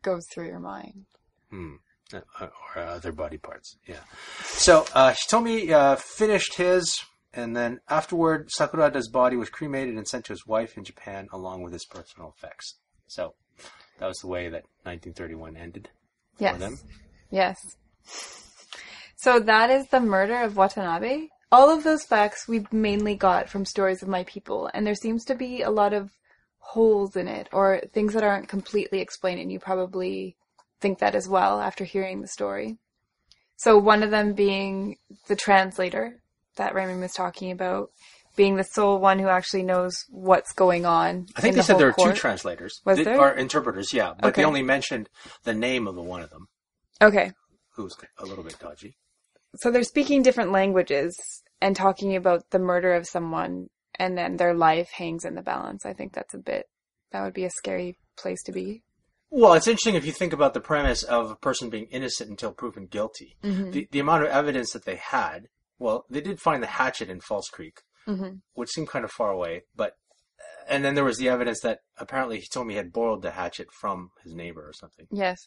goes 0.00 0.26
through 0.32 0.46
your 0.46 0.58
mind. 0.58 1.04
Hmm. 1.50 1.74
Uh, 2.14 2.48
or 2.74 2.82
other 2.82 3.12
body 3.12 3.36
parts. 3.36 3.76
Yeah. 3.86 4.00
So 4.42 4.86
uh, 4.94 5.12
Hitomi 5.12 5.70
uh, 5.70 5.96
finished 5.96 6.54
his, 6.54 7.04
and 7.34 7.54
then 7.54 7.80
afterward, 7.90 8.48
Sakurada's 8.58 9.08
body 9.10 9.36
was 9.36 9.50
cremated 9.50 9.96
and 9.96 10.08
sent 10.08 10.24
to 10.24 10.32
his 10.32 10.46
wife 10.46 10.78
in 10.78 10.82
Japan 10.82 11.28
along 11.30 11.62
with 11.62 11.74
his 11.74 11.84
personal 11.84 12.34
effects. 12.36 12.78
So 13.06 13.34
that 14.00 14.06
was 14.06 14.18
the 14.18 14.26
way 14.26 14.44
that 14.48 14.64
1931 14.82 15.56
ended 15.56 15.88
yes. 16.38 16.54
for 16.54 16.58
them. 16.58 16.78
Yes. 17.30 17.56
So 19.16 19.38
that 19.38 19.70
is 19.70 19.86
the 19.88 20.00
murder 20.00 20.40
of 20.40 20.56
Watanabe. 20.56 21.28
All 21.52 21.70
of 21.70 21.84
those 21.84 22.04
facts 22.04 22.48
we 22.48 22.66
mainly 22.72 23.14
got 23.14 23.50
from 23.50 23.64
stories 23.66 24.02
of 24.02 24.08
my 24.08 24.24
people, 24.24 24.70
and 24.72 24.86
there 24.86 24.94
seems 24.94 25.24
to 25.26 25.34
be 25.34 25.62
a 25.62 25.70
lot 25.70 25.92
of 25.92 26.10
holes 26.58 27.16
in 27.16 27.28
it 27.28 27.48
or 27.52 27.82
things 27.92 28.14
that 28.14 28.24
aren't 28.24 28.48
completely 28.48 29.00
explained, 29.00 29.40
and 29.40 29.52
you 29.52 29.58
probably 29.58 30.36
think 30.80 30.98
that 31.00 31.14
as 31.14 31.28
well 31.28 31.60
after 31.60 31.84
hearing 31.84 32.22
the 32.22 32.28
story. 32.28 32.78
So 33.56 33.76
one 33.76 34.02
of 34.02 34.10
them 34.10 34.32
being 34.32 34.96
the 35.28 35.36
translator 35.36 36.22
that 36.56 36.74
Raymond 36.74 37.02
was 37.02 37.12
talking 37.12 37.50
about 37.50 37.90
being 38.40 38.56
the 38.56 38.64
sole 38.64 38.98
one 38.98 39.18
who 39.18 39.28
actually 39.28 39.62
knows 39.62 39.92
what's 40.08 40.52
going 40.54 40.86
on. 40.86 41.26
I 41.36 41.42
think 41.42 41.52
in 41.52 41.56
they 41.56 41.60
the 41.60 41.62
said 41.64 41.78
there 41.78 41.88
are 41.88 41.92
court. 41.92 42.14
two 42.14 42.18
translators. 42.18 42.80
Was 42.86 42.96
They- 42.96 43.04
there? 43.04 43.20
Or 43.20 43.32
interpreters, 43.32 43.92
yeah. 43.92 44.14
But 44.18 44.34
they 44.34 44.44
only 44.46 44.62
mentioned 44.62 45.10
the 45.44 45.52
name 45.52 45.86
of 45.86 45.94
the 45.94 46.00
one 46.02 46.22
of 46.22 46.30
them, 46.30 46.48
Okay. 47.02 47.32
who's 47.74 47.94
a 48.18 48.24
little 48.24 48.42
bit 48.42 48.58
dodgy. 48.58 48.96
So 49.56 49.70
they're 49.70 49.82
speaking 49.82 50.22
different 50.22 50.52
languages 50.52 51.14
and 51.60 51.76
talking 51.76 52.16
about 52.16 52.48
the 52.50 52.58
murder 52.58 52.94
of 52.94 53.06
someone 53.06 53.68
and 53.98 54.16
then 54.16 54.38
their 54.38 54.54
life 54.54 54.88
hangs 54.92 55.26
in 55.26 55.34
the 55.34 55.42
balance. 55.42 55.84
I 55.84 55.92
think 55.92 56.14
that's 56.14 56.32
a 56.32 56.38
bit, 56.38 56.64
that 57.12 57.22
would 57.22 57.34
be 57.34 57.44
a 57.44 57.50
scary 57.50 57.98
place 58.16 58.42
to 58.44 58.52
be. 58.52 58.82
Well, 59.28 59.52
it's 59.52 59.68
interesting 59.68 59.96
if 59.96 60.06
you 60.06 60.12
think 60.12 60.32
about 60.32 60.54
the 60.54 60.60
premise 60.62 61.02
of 61.02 61.30
a 61.30 61.36
person 61.36 61.68
being 61.68 61.88
innocent 61.90 62.30
until 62.30 62.52
proven 62.52 62.86
guilty. 62.86 63.36
Mm-hmm. 63.44 63.70
The, 63.72 63.88
the 63.90 64.00
amount 64.00 64.22
of 64.22 64.30
evidence 64.30 64.72
that 64.72 64.86
they 64.86 64.96
had, 64.96 65.48
well, 65.78 66.06
they 66.08 66.22
did 66.22 66.40
find 66.40 66.62
the 66.62 66.66
hatchet 66.78 67.10
in 67.10 67.20
False 67.20 67.48
Creek, 67.50 67.82
Mm-hmm. 68.10 68.34
which 68.54 68.70
seemed 68.70 68.88
kind 68.88 69.04
of 69.04 69.10
far 69.10 69.30
away, 69.30 69.62
but, 69.76 69.94
and 70.68 70.84
then 70.84 70.94
there 70.94 71.04
was 71.04 71.18
the 71.18 71.28
evidence 71.28 71.60
that 71.60 71.80
apparently 71.98 72.40
he 72.40 72.46
told 72.46 72.66
me 72.66 72.74
he 72.74 72.78
had 72.78 72.92
borrowed 72.92 73.22
the 73.22 73.30
hatchet 73.32 73.68
from 73.72 74.10
his 74.22 74.34
neighbor 74.34 74.62
or 74.68 74.72
something. 74.72 75.06
Yes. 75.10 75.46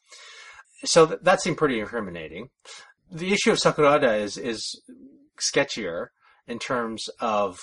So 0.86 1.06
th- 1.06 1.20
that 1.24 1.42
seemed 1.42 1.58
pretty 1.58 1.80
incriminating. 1.80 2.50
The 3.12 3.32
issue 3.34 3.52
of 3.52 3.60
Sakurada 3.60 4.20
is, 4.20 4.38
is 4.38 4.82
sketchier 5.40 6.08
in 6.48 6.60
terms 6.60 7.08
of 7.20 7.60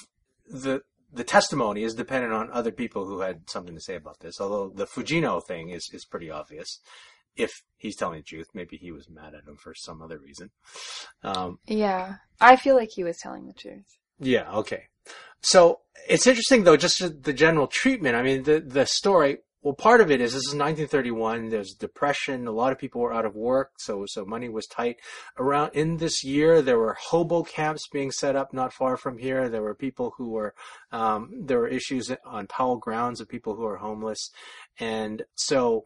the, 0.46 0.82
the 1.12 1.24
testimony 1.24 1.82
is 1.82 1.94
dependent 1.94 2.32
on 2.32 2.50
other 2.52 2.70
people 2.72 3.06
who 3.06 3.20
had 3.20 3.48
something 3.50 3.74
to 3.74 3.80
say 3.80 3.94
about 3.96 4.20
this. 4.20 4.40
Although 4.40 4.70
the 4.74 4.86
Fujino 4.86 5.40
thing 5.46 5.70
is, 5.70 5.90
is 5.92 6.04
pretty 6.04 6.30
obvious. 6.30 6.80
If 7.36 7.50
he's 7.76 7.96
telling 7.96 8.18
the 8.20 8.24
truth, 8.24 8.48
maybe 8.54 8.76
he 8.76 8.90
was 8.90 9.08
mad 9.08 9.34
at 9.34 9.44
him 9.46 9.56
for 9.56 9.74
some 9.74 10.02
other 10.02 10.18
reason. 10.18 10.50
Um, 11.22 11.58
Yeah. 11.66 12.16
I 12.40 12.56
feel 12.56 12.74
like 12.74 12.90
he 12.94 13.04
was 13.04 13.18
telling 13.18 13.46
the 13.46 13.52
truth. 13.52 13.98
yeah, 14.18 14.50
okay. 14.52 14.84
So 15.42 15.80
it's 16.08 16.26
interesting 16.26 16.64
though, 16.64 16.76
just 16.76 17.22
the 17.22 17.32
general 17.32 17.66
treatment. 17.66 18.16
I 18.16 18.22
mean, 18.22 18.42
the 18.42 18.60
the 18.60 18.86
story. 18.86 19.38
Well, 19.62 19.74
part 19.74 20.00
of 20.00 20.10
it 20.10 20.22
is 20.22 20.32
this 20.32 20.46
is 20.46 20.54
1931. 20.54 21.50
There's 21.50 21.74
depression. 21.74 22.46
A 22.46 22.50
lot 22.50 22.72
of 22.72 22.78
people 22.78 23.02
were 23.02 23.12
out 23.12 23.26
of 23.26 23.34
work, 23.34 23.72
so 23.78 24.06
so 24.06 24.24
money 24.24 24.48
was 24.48 24.66
tight. 24.66 24.96
Around 25.38 25.72
in 25.74 25.98
this 25.98 26.24
year, 26.24 26.62
there 26.62 26.78
were 26.78 26.96
hobo 26.98 27.42
camps 27.42 27.86
being 27.92 28.10
set 28.10 28.36
up 28.36 28.54
not 28.54 28.72
far 28.72 28.96
from 28.96 29.18
here. 29.18 29.50
There 29.50 29.62
were 29.62 29.74
people 29.74 30.14
who 30.16 30.30
were 30.30 30.54
um, 30.92 31.30
there 31.38 31.58
were 31.58 31.68
issues 31.68 32.10
on 32.24 32.46
Powell 32.46 32.78
grounds 32.78 33.20
of 33.20 33.28
people 33.28 33.54
who 33.54 33.66
are 33.66 33.76
homeless, 33.76 34.30
and 34.78 35.24
so 35.34 35.84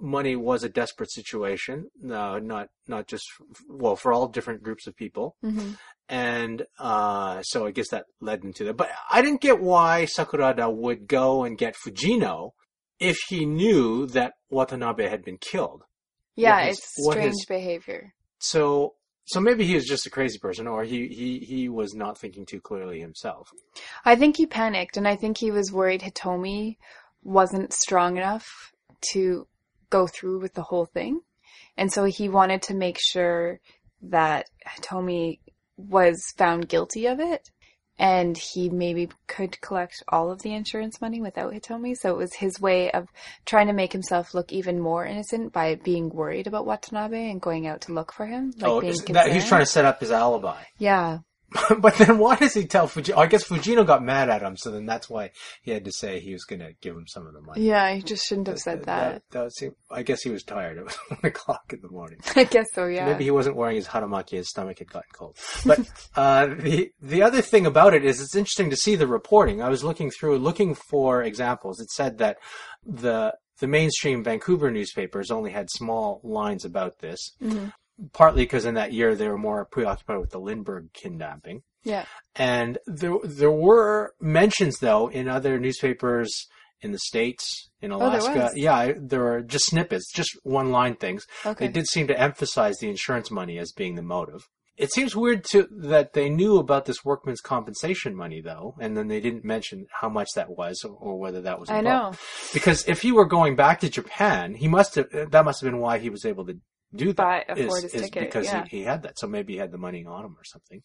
money 0.00 0.36
was 0.36 0.62
a 0.62 0.68
desperate 0.68 1.10
situation. 1.10 1.90
No, 2.00 2.38
not 2.38 2.68
not 2.86 3.08
just 3.08 3.26
well 3.68 3.96
for 3.96 4.12
all 4.12 4.28
different 4.28 4.62
groups 4.62 4.86
of 4.86 4.96
people 4.96 5.34
Mm-hmm. 5.44 5.72
And 6.08 6.64
uh, 6.78 7.42
so 7.42 7.66
I 7.66 7.70
guess 7.70 7.88
that 7.90 8.06
led 8.20 8.44
into 8.44 8.64
that. 8.64 8.76
But 8.76 8.90
I 9.10 9.22
didn't 9.22 9.40
get 9.40 9.60
why 9.60 10.06
Sakurada 10.16 10.72
would 10.74 11.06
go 11.06 11.44
and 11.44 11.58
get 11.58 11.76
Fujino 11.76 12.52
if 12.98 13.16
he 13.28 13.44
knew 13.46 14.06
that 14.08 14.32
Watanabe 14.50 15.08
had 15.08 15.24
been 15.24 15.38
killed. 15.38 15.84
Yeah, 16.34 16.64
his- 16.66 16.78
it's 16.78 17.10
strange 17.10 17.32
his- 17.34 17.46
behavior. 17.46 18.14
So, 18.38 18.94
so 19.26 19.40
maybe 19.40 19.64
he 19.66 19.74
was 19.74 19.84
just 19.84 20.06
a 20.06 20.10
crazy 20.10 20.38
person, 20.38 20.66
or 20.66 20.84
he 20.84 21.08
he 21.08 21.38
he 21.40 21.68
was 21.68 21.94
not 21.94 22.16
thinking 22.18 22.46
too 22.46 22.60
clearly 22.60 23.00
himself. 23.00 23.50
I 24.04 24.14
think 24.16 24.36
he 24.36 24.46
panicked, 24.46 24.96
and 24.96 25.06
I 25.08 25.16
think 25.16 25.38
he 25.38 25.50
was 25.50 25.72
worried 25.72 26.02
Hitomi 26.02 26.76
wasn't 27.22 27.72
strong 27.72 28.16
enough 28.16 28.46
to 29.12 29.46
go 29.90 30.06
through 30.06 30.40
with 30.40 30.54
the 30.54 30.62
whole 30.62 30.86
thing. 30.86 31.20
And 31.76 31.92
so 31.92 32.04
he 32.04 32.28
wanted 32.28 32.62
to 32.62 32.74
make 32.74 32.98
sure 33.00 33.60
that 34.02 34.46
Hitomi 34.66 35.40
was 35.78 36.22
found 36.36 36.68
guilty 36.68 37.06
of 37.06 37.20
it. 37.20 37.48
And 38.00 38.38
he 38.38 38.68
maybe 38.70 39.08
could 39.26 39.60
collect 39.60 40.04
all 40.06 40.30
of 40.30 40.42
the 40.42 40.54
insurance 40.54 41.00
money 41.00 41.20
without 41.20 41.52
Hitomi. 41.52 41.96
So 41.96 42.10
it 42.10 42.16
was 42.16 42.32
his 42.32 42.60
way 42.60 42.92
of 42.92 43.08
trying 43.44 43.66
to 43.66 43.72
make 43.72 43.92
himself 43.92 44.34
look 44.34 44.52
even 44.52 44.78
more 44.78 45.04
innocent 45.04 45.52
by 45.52 45.74
being 45.74 46.08
worried 46.08 46.46
about 46.46 46.64
Watanabe 46.64 47.28
and 47.28 47.40
going 47.40 47.66
out 47.66 47.80
to 47.82 47.92
look 47.92 48.12
for 48.12 48.24
him. 48.24 48.52
Like 48.56 48.70
oh, 48.70 48.80
that, 48.80 49.32
he's 49.32 49.48
trying 49.48 49.62
to 49.62 49.66
set 49.66 49.84
up 49.84 49.98
his 49.98 50.12
alibi. 50.12 50.62
Yeah. 50.78 51.18
but 51.78 51.94
then 51.96 52.18
why 52.18 52.36
does 52.36 52.52
he 52.54 52.66
tell 52.66 52.86
Fujino? 52.88 53.16
I 53.16 53.26
guess 53.26 53.44
Fujino 53.44 53.86
got 53.86 54.02
mad 54.02 54.28
at 54.28 54.42
him, 54.42 54.56
so 54.56 54.70
then 54.70 54.84
that's 54.84 55.08
why 55.08 55.30
he 55.62 55.70
had 55.70 55.84
to 55.86 55.92
say 55.92 56.20
he 56.20 56.32
was 56.32 56.44
going 56.44 56.60
to 56.60 56.72
give 56.82 56.94
him 56.94 57.06
some 57.06 57.26
of 57.26 57.32
the 57.32 57.40
money. 57.40 57.62
Yeah, 57.62 57.92
he 57.94 58.02
just 58.02 58.26
shouldn't 58.26 58.48
have 58.48 58.58
said 58.58 58.84
that. 58.84 59.22
That, 59.30 59.50
that 59.60 59.72
I 59.90 60.02
guess 60.02 60.22
he 60.22 60.30
was 60.30 60.42
tired. 60.42 60.76
It 60.76 60.84
was 60.84 60.94
one 61.08 61.20
o'clock 61.24 61.72
in 61.72 61.80
the 61.80 61.88
morning. 61.88 62.18
I 62.36 62.44
guess 62.44 62.66
so, 62.74 62.86
yeah. 62.86 63.06
Maybe 63.06 63.24
he 63.24 63.30
wasn't 63.30 63.56
wearing 63.56 63.76
his 63.76 63.88
haramaki. 63.88 64.32
His 64.32 64.50
stomach 64.50 64.78
had 64.78 64.90
gotten 64.90 65.08
cold. 65.14 65.36
But 65.64 65.80
uh, 66.14 66.46
the 66.48 66.90
the 67.00 67.22
other 67.22 67.40
thing 67.40 67.64
about 67.64 67.94
it 67.94 68.04
is 68.04 68.20
it's 68.20 68.36
interesting 68.36 68.68
to 68.70 68.76
see 68.76 68.94
the 68.96 69.06
reporting. 69.06 69.62
I 69.62 69.70
was 69.70 69.82
looking 69.82 70.10
through, 70.10 70.38
looking 70.38 70.74
for 70.74 71.22
examples. 71.22 71.80
It 71.80 71.90
said 71.90 72.18
that 72.18 72.36
the 72.84 73.34
the 73.60 73.66
mainstream 73.66 74.22
Vancouver 74.22 74.70
newspapers 74.70 75.30
only 75.30 75.50
had 75.50 75.68
small 75.70 76.20
lines 76.22 76.64
about 76.64 76.98
this, 77.00 77.32
Mhm. 77.42 77.72
Partly 78.12 78.42
because 78.42 78.64
in 78.64 78.74
that 78.74 78.92
year 78.92 79.14
they 79.14 79.28
were 79.28 79.38
more 79.38 79.64
preoccupied 79.64 80.18
with 80.18 80.30
the 80.30 80.40
Lindbergh 80.40 80.92
kidnapping. 80.92 81.62
Yeah. 81.84 82.04
And 82.36 82.78
there 82.86 83.16
there 83.24 83.50
were 83.50 84.14
mentions 84.20 84.78
though 84.78 85.08
in 85.08 85.28
other 85.28 85.58
newspapers 85.58 86.46
in 86.80 86.92
the 86.92 86.98
states, 86.98 87.70
in 87.80 87.92
Oh, 87.92 87.98
there 87.98 88.08
Alaska. 88.20 88.50
yeah, 88.54 88.92
there 88.96 89.20
were 89.20 89.40
just 89.42 89.66
snippets, 89.66 90.12
just 90.12 90.30
one 90.44 90.70
line 90.70 90.94
things. 90.94 91.26
Okay. 91.44 91.66
They 91.66 91.72
did 91.72 91.88
seem 91.88 92.06
to 92.06 92.18
emphasize 92.20 92.78
the 92.78 92.88
insurance 92.88 93.30
money 93.32 93.58
as 93.58 93.72
being 93.72 93.96
the 93.96 94.02
motive. 94.02 94.48
It 94.76 94.92
seems 94.92 95.16
weird 95.16 95.42
to 95.50 95.66
that 95.72 96.12
they 96.12 96.30
knew 96.30 96.58
about 96.58 96.84
this 96.84 97.04
workman's 97.04 97.40
compensation 97.40 98.14
money 98.14 98.40
though, 98.40 98.76
and 98.80 98.96
then 98.96 99.08
they 99.08 99.18
didn't 99.18 99.44
mention 99.44 99.86
how 100.00 100.08
much 100.08 100.28
that 100.36 100.50
was 100.50 100.84
or, 100.84 100.92
or 100.92 101.18
whether 101.18 101.40
that 101.42 101.58
was. 101.58 101.68
I 101.68 101.80
know. 101.80 102.12
because 102.54 102.86
if 102.86 103.02
he 103.02 103.10
were 103.10 103.24
going 103.26 103.56
back 103.56 103.80
to 103.80 103.90
Japan, 103.90 104.54
he 104.54 104.68
must 104.68 104.94
have. 104.94 105.08
That 105.32 105.44
must 105.44 105.60
have 105.60 105.68
been 105.68 105.80
why 105.80 105.98
he 105.98 106.10
was 106.10 106.24
able 106.24 106.46
to 106.46 106.58
do 106.94 107.12
that. 107.12 107.16
Buy- 107.16 107.44
afford 107.48 107.84
is- 107.84 107.94
is 107.94 108.02
ticket, 108.02 108.24
because 108.24 108.46
yeah. 108.46 108.64
he, 108.64 108.78
he 108.78 108.82
had 108.84 109.02
that. 109.02 109.18
So 109.18 109.26
maybe 109.26 109.54
he 109.54 109.58
had 109.58 109.72
the 109.72 109.78
money 109.78 110.04
on 110.04 110.24
him 110.24 110.36
or 110.38 110.44
something. 110.44 110.82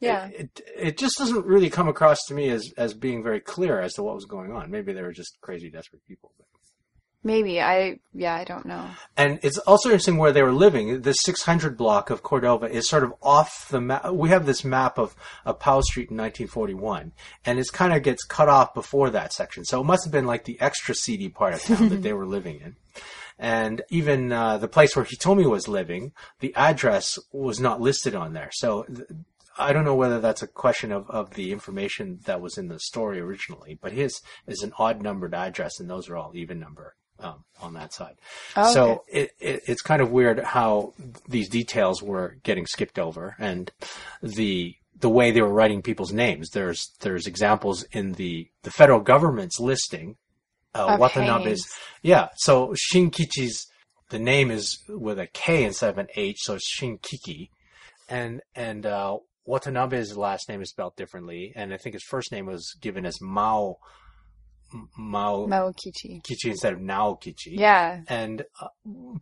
Yeah. 0.00 0.26
It, 0.26 0.40
it, 0.40 0.60
it 0.76 0.98
just 0.98 1.16
doesn't 1.16 1.46
really 1.46 1.70
come 1.70 1.88
across 1.88 2.18
to 2.26 2.34
me 2.34 2.50
as, 2.50 2.72
as 2.76 2.92
being 2.92 3.22
very 3.22 3.40
clear 3.40 3.80
as 3.80 3.94
to 3.94 4.02
what 4.02 4.16
was 4.16 4.24
going 4.24 4.52
on. 4.52 4.70
Maybe 4.70 4.92
they 4.92 5.02
were 5.02 5.12
just 5.12 5.40
crazy, 5.40 5.70
desperate 5.70 6.04
people. 6.06 6.32
But. 6.36 6.46
Maybe. 7.24 7.60
I, 7.60 8.00
yeah, 8.12 8.34
I 8.34 8.42
don't 8.42 8.66
know. 8.66 8.84
And 9.16 9.38
it's 9.42 9.58
also 9.58 9.90
interesting 9.90 10.16
where 10.16 10.32
they 10.32 10.42
were 10.42 10.52
living. 10.52 11.02
The 11.02 11.12
600 11.12 11.76
block 11.76 12.10
of 12.10 12.24
Cordova 12.24 12.66
is 12.66 12.88
sort 12.88 13.04
of 13.04 13.14
off 13.22 13.68
the 13.70 13.80
map. 13.80 14.10
We 14.10 14.30
have 14.30 14.44
this 14.44 14.64
map 14.64 14.98
of, 14.98 15.14
of 15.44 15.60
Powell 15.60 15.82
Street 15.82 16.10
in 16.10 16.16
1941, 16.16 17.12
and 17.44 17.60
it 17.60 17.68
kind 17.72 17.94
of 17.94 18.02
gets 18.02 18.24
cut 18.24 18.48
off 18.48 18.74
before 18.74 19.10
that 19.10 19.32
section. 19.32 19.64
So 19.64 19.80
it 19.80 19.84
must 19.84 20.04
have 20.04 20.12
been 20.12 20.26
like 20.26 20.44
the 20.44 20.60
extra 20.60 20.96
seedy 20.96 21.28
part 21.28 21.54
of 21.54 21.62
town 21.62 21.90
that 21.90 22.02
they 22.02 22.12
were 22.12 22.26
living 22.26 22.60
in. 22.60 22.74
And 23.38 23.82
even 23.90 24.32
uh, 24.32 24.58
the 24.58 24.68
place 24.68 24.94
where 24.94 25.04
Hitomi 25.04 25.48
was 25.48 25.68
living, 25.68 26.12
the 26.40 26.54
address 26.54 27.18
was 27.32 27.60
not 27.60 27.80
listed 27.80 28.14
on 28.14 28.32
there. 28.32 28.50
So 28.52 28.84
th- 28.84 29.08
I 29.58 29.72
don't 29.72 29.84
know 29.84 29.94
whether 29.94 30.20
that's 30.20 30.42
a 30.42 30.46
question 30.46 30.92
of, 30.92 31.08
of 31.10 31.34
the 31.34 31.52
information 31.52 32.20
that 32.24 32.40
was 32.40 32.56
in 32.56 32.68
the 32.68 32.78
story 32.78 33.20
originally, 33.20 33.78
but 33.80 33.92
his 33.92 34.20
is 34.46 34.62
an 34.62 34.72
odd 34.78 35.02
numbered 35.02 35.34
address, 35.34 35.78
and 35.78 35.90
those 35.90 36.08
are 36.08 36.16
all 36.16 36.32
even 36.34 36.58
number 36.58 36.94
um, 37.20 37.44
on 37.60 37.74
that 37.74 37.92
side. 37.92 38.16
Oh, 38.56 38.72
so 38.72 39.04
it, 39.08 39.32
it, 39.40 39.62
it's 39.66 39.82
kind 39.82 40.02
of 40.02 40.10
weird 40.10 40.40
how 40.40 40.94
these 41.28 41.48
details 41.48 42.02
were 42.02 42.36
getting 42.42 42.66
skipped 42.66 42.98
over, 42.98 43.36
and 43.38 43.70
the 44.22 44.76
the 44.98 45.10
way 45.10 45.30
they 45.30 45.42
were 45.42 45.52
writing 45.52 45.82
people's 45.82 46.12
names. 46.12 46.50
There's 46.50 46.92
there's 47.00 47.26
examples 47.26 47.84
in 47.92 48.12
the 48.12 48.48
the 48.62 48.70
federal 48.70 49.00
government's 49.00 49.60
listing. 49.60 50.16
Uh, 50.74 50.96
Watanabe's, 50.98 51.66
yeah. 52.02 52.28
So 52.36 52.74
Shinkichi's 52.92 53.66
the 54.12 54.18
name 54.18 54.50
is 54.50 54.78
with 54.88 55.18
a 55.18 55.26
K 55.26 55.64
instead 55.64 55.90
of 55.90 55.98
an 55.98 56.08
H, 56.14 56.36
so 56.40 56.54
it's 56.54 56.70
Shinkiki, 56.78 57.48
and 58.08 58.40
and 58.54 58.86
uh, 58.86 59.16
Watanabe's 59.48 60.16
last 60.16 60.48
name 60.48 60.62
is 60.62 60.70
spelled 60.70 60.94
differently, 60.96 61.52
and 61.56 61.74
I 61.74 61.78
think 61.78 61.94
his 61.94 62.04
first 62.04 62.30
name 62.30 62.46
was 62.46 62.76
given 62.80 63.06
as 63.06 63.20
Mao 63.20 63.78
Mao 64.96 65.46
Maokichi. 65.46 66.22
Kichi 66.22 66.50
instead 66.50 66.74
of 66.74 66.78
Naokichi. 66.78 67.48
Yeah. 67.58 68.00
And 68.08 68.44
uh, 68.60 68.68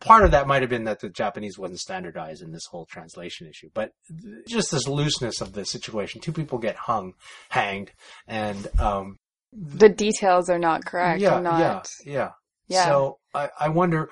part 0.01 0.25
of 0.25 0.33
that 0.33 0.47
might 0.47 0.63
have 0.63 0.71
been 0.71 0.85
that 0.85 1.01
the 1.01 1.09
Japanese 1.09 1.57
wasn't 1.57 1.81
standardized 1.81 2.43
in 2.43 2.53
this 2.53 2.67
whole 2.71 2.87
translation 2.87 3.47
issue, 3.47 3.71
but 3.75 3.93
th- 4.09 4.47
just 4.49 4.71
this 4.71 4.89
looseness 4.89 5.41
of 5.41 5.53
the 5.53 5.65
situation. 5.65 6.21
Two 6.21 6.33
people 6.33 6.59
get 6.59 6.77
hung, 6.77 7.15
hanged, 7.49 7.93
and 8.27 8.67
um, 8.81 9.19
The 9.53 9.89
details 9.89 10.49
are 10.49 10.59
not 10.59 10.85
correct. 10.85 11.21
yeah, 11.21 11.41
not. 11.41 11.89
yeah, 12.05 12.13
yeah. 12.13 12.31
Yeah. 12.69 12.85
So 12.85 13.19
I, 13.35 13.51
I 13.59 13.69
wonder 13.69 14.11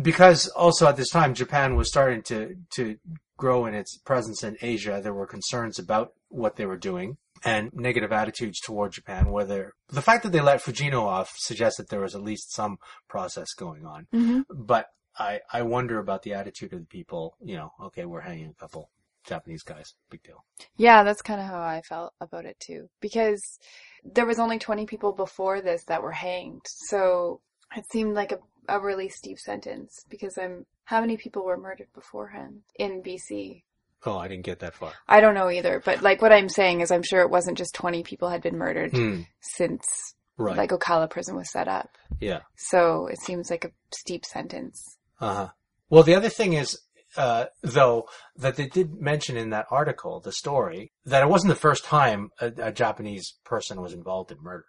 because 0.00 0.46
also 0.48 0.86
at 0.86 0.96
this 0.96 1.10
time 1.10 1.34
Japan 1.34 1.74
was 1.74 1.88
starting 1.88 2.22
to 2.24 2.54
to 2.76 2.96
grow 3.36 3.66
in 3.66 3.74
its 3.74 3.98
presence 3.98 4.44
in 4.44 4.56
Asia. 4.62 5.00
There 5.02 5.12
were 5.12 5.26
concerns 5.26 5.80
about 5.80 6.12
what 6.28 6.56
they 6.56 6.64
were 6.64 6.76
doing 6.76 7.16
and 7.44 7.72
negative 7.74 8.12
attitudes 8.12 8.60
toward 8.60 8.92
Japan. 8.92 9.32
Whether 9.32 9.74
the 9.88 10.02
fact 10.02 10.22
that 10.22 10.30
they 10.30 10.40
let 10.40 10.62
Fujino 10.62 11.02
off 11.02 11.34
suggests 11.36 11.78
that 11.78 11.88
there 11.88 12.00
was 12.00 12.14
at 12.14 12.22
least 12.22 12.52
some 12.52 12.78
process 13.08 13.52
going 13.54 13.84
on. 13.84 14.06
hmm 14.12 14.40
But 14.48 14.86
I 15.18 15.40
I 15.52 15.62
wonder 15.62 15.98
about 15.98 16.22
the 16.22 16.34
attitude 16.34 16.72
of 16.72 16.78
the 16.78 16.86
people. 16.86 17.36
You 17.42 17.56
know, 17.56 17.72
okay, 17.86 18.04
we're 18.04 18.20
hanging 18.20 18.50
a 18.50 18.60
couple 18.60 18.90
Japanese 19.28 19.62
guys. 19.62 19.94
Big 20.10 20.22
deal. 20.22 20.44
Yeah, 20.76 21.04
that's 21.04 21.22
kind 21.22 21.40
of 21.40 21.46
how 21.46 21.60
I 21.60 21.82
felt 21.82 22.12
about 22.20 22.44
it 22.46 22.58
too. 22.58 22.88
Because 23.00 23.58
there 24.04 24.26
was 24.26 24.38
only 24.38 24.58
20 24.58 24.86
people 24.86 25.12
before 25.12 25.60
this 25.60 25.84
that 25.84 26.02
were 26.02 26.12
hanged. 26.12 26.62
So 26.66 27.40
it 27.76 27.84
seemed 27.92 28.14
like 28.14 28.32
a, 28.32 28.38
a 28.68 28.80
really 28.80 29.08
steep 29.08 29.38
sentence 29.38 30.04
because 30.08 30.38
I'm, 30.38 30.66
how 30.84 31.00
many 31.00 31.16
people 31.16 31.44
were 31.44 31.56
murdered 31.56 31.88
beforehand 31.94 32.62
in 32.78 33.02
BC? 33.02 33.62
Oh, 34.06 34.16
I 34.16 34.28
didn't 34.28 34.44
get 34.44 34.60
that 34.60 34.74
far. 34.74 34.92
I 35.08 35.20
don't 35.20 35.34
know 35.34 35.50
either, 35.50 35.82
but 35.84 36.02
like 36.02 36.22
what 36.22 36.32
I'm 36.32 36.48
saying 36.48 36.80
is 36.80 36.90
I'm 36.90 37.02
sure 37.02 37.20
it 37.22 37.30
wasn't 37.30 37.58
just 37.58 37.74
20 37.74 38.02
people 38.04 38.28
had 38.30 38.42
been 38.42 38.56
murdered 38.56 38.92
Hmm. 38.92 39.22
since 39.40 40.14
Right. 40.36 40.56
like 40.56 40.70
Oakalla 40.70 41.10
prison 41.10 41.34
was 41.34 41.50
set 41.50 41.66
up. 41.66 41.90
yeah. 42.20 42.40
So 42.56 43.08
it 43.08 43.18
seems 43.20 43.50
like 43.50 43.64
a 43.64 43.72
steep 43.92 44.24
sentence. 44.24 44.96
Uh 45.20 45.34
huh. 45.34 45.48
Well, 45.90 46.04
the 46.04 46.14
other 46.14 46.28
thing 46.28 46.52
is, 46.52 46.78
uh, 47.18 47.46
though, 47.62 48.08
that 48.36 48.56
they 48.56 48.66
did 48.66 49.00
mention 49.00 49.36
in 49.36 49.50
that 49.50 49.66
article, 49.70 50.20
the 50.20 50.32
story, 50.32 50.92
that 51.04 51.22
it 51.22 51.28
wasn't 51.28 51.50
the 51.50 51.60
first 51.60 51.84
time 51.84 52.30
a, 52.40 52.52
a 52.58 52.72
Japanese 52.72 53.34
person 53.44 53.82
was 53.82 53.92
involved 53.92 54.30
in 54.30 54.38
murder. 54.40 54.66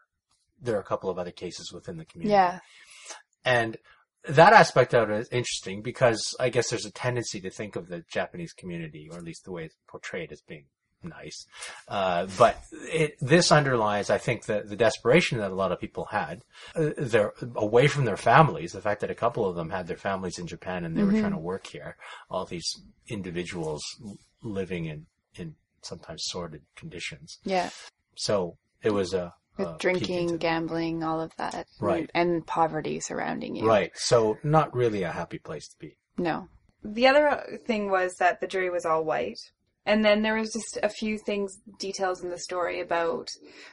There 0.59 0.75
are 0.75 0.81
a 0.81 0.83
couple 0.83 1.09
of 1.09 1.19
other 1.19 1.31
cases 1.31 1.71
within 1.71 1.97
the 1.97 2.05
community. 2.05 2.33
Yeah. 2.33 2.59
And 3.45 3.77
that 4.27 4.51
aspect 4.51 4.93
of 4.93 5.09
it 5.12 5.19
is 5.19 5.29
interesting 5.31 5.81
because 5.83 6.35
I 6.39 6.49
guess 6.49 6.69
there's 6.69 6.85
a 6.85 6.91
tendency 6.91 7.39
to 7.41 7.51
think 7.51 7.75
of 7.75 7.88
the 7.88 8.03
Japanese 8.12 8.51
community, 8.51 9.07
or 9.09 9.19
at 9.19 9.23
least 9.23 9.45
the 9.45 9.51
way 9.51 9.65
it's 9.65 9.77
portrayed, 9.88 10.31
as 10.31 10.41
being 10.41 10.65
nice. 11.03 11.45
Uh, 11.88 12.27
but 12.38 12.57
it, 12.71 13.15
this 13.19 13.51
underlies, 13.51 14.09
I 14.09 14.17
think, 14.17 14.45
the, 14.45 14.63
the 14.65 14.75
desperation 14.75 15.38
that 15.39 15.51
a 15.51 15.55
lot 15.55 15.71
of 15.71 15.79
people 15.79 16.05
had. 16.05 16.41
Uh, 16.75 16.89
they're 16.97 17.33
away 17.55 17.88
from 17.88 18.05
their 18.05 18.17
families. 18.17 18.73
The 18.73 18.81
fact 18.81 19.01
that 19.01 19.12
a 19.12 19.15
couple 19.15 19.45
of 19.47 19.55
them 19.55 19.69
had 19.69 19.88
their 19.88 19.97
families 19.97 20.39
in 20.39 20.47
Japan 20.47 20.85
and 20.85 20.95
they 20.97 21.03
were 21.03 21.12
trying 21.12 21.31
to 21.31 21.38
work 21.38 21.67
here. 21.67 21.95
All 22.29 22.45
these 22.45 22.81
individuals 23.07 23.83
living 24.43 24.85
in, 24.85 25.05
in 25.35 25.55
sometimes 25.81 26.23
sordid 26.25 26.62
conditions. 26.75 27.39
Yeah. 27.43 27.69
So 28.15 28.57
it 28.83 28.91
was 28.91 29.13
a, 29.13 29.33
With 29.57 29.77
drinking, 29.79 30.29
into- 30.29 30.38
gambling, 30.38 31.03
all 31.03 31.21
of 31.21 31.35
that. 31.38 31.67
Right. 31.79 32.09
And, 32.13 32.31
and 32.31 32.47
poverty 32.47 32.99
surrounding 32.99 33.55
you. 33.55 33.67
Right. 33.67 33.91
So 33.95 34.38
not 34.43 34.75
really 34.75 35.03
a 35.03 35.12
happy 35.12 35.39
place 35.39 35.67
to 35.69 35.75
be. 35.79 35.97
No. 36.17 36.47
The 36.83 37.07
other 37.07 37.59
thing 37.65 37.89
was 37.89 38.15
that 38.15 38.39
the 38.39 38.47
jury 38.47 38.69
was 38.69 38.85
all 38.85 39.03
white. 39.03 39.39
And 39.89 40.06
then 40.06 40.21
there 40.21 40.36
was 40.36 40.54
just 40.54 40.78
a 40.84 40.88
few 40.88 41.17
things, 41.17 41.58
details 41.80 42.23
in 42.23 42.30
the 42.30 42.38
story 42.38 42.80
about, 42.80 43.28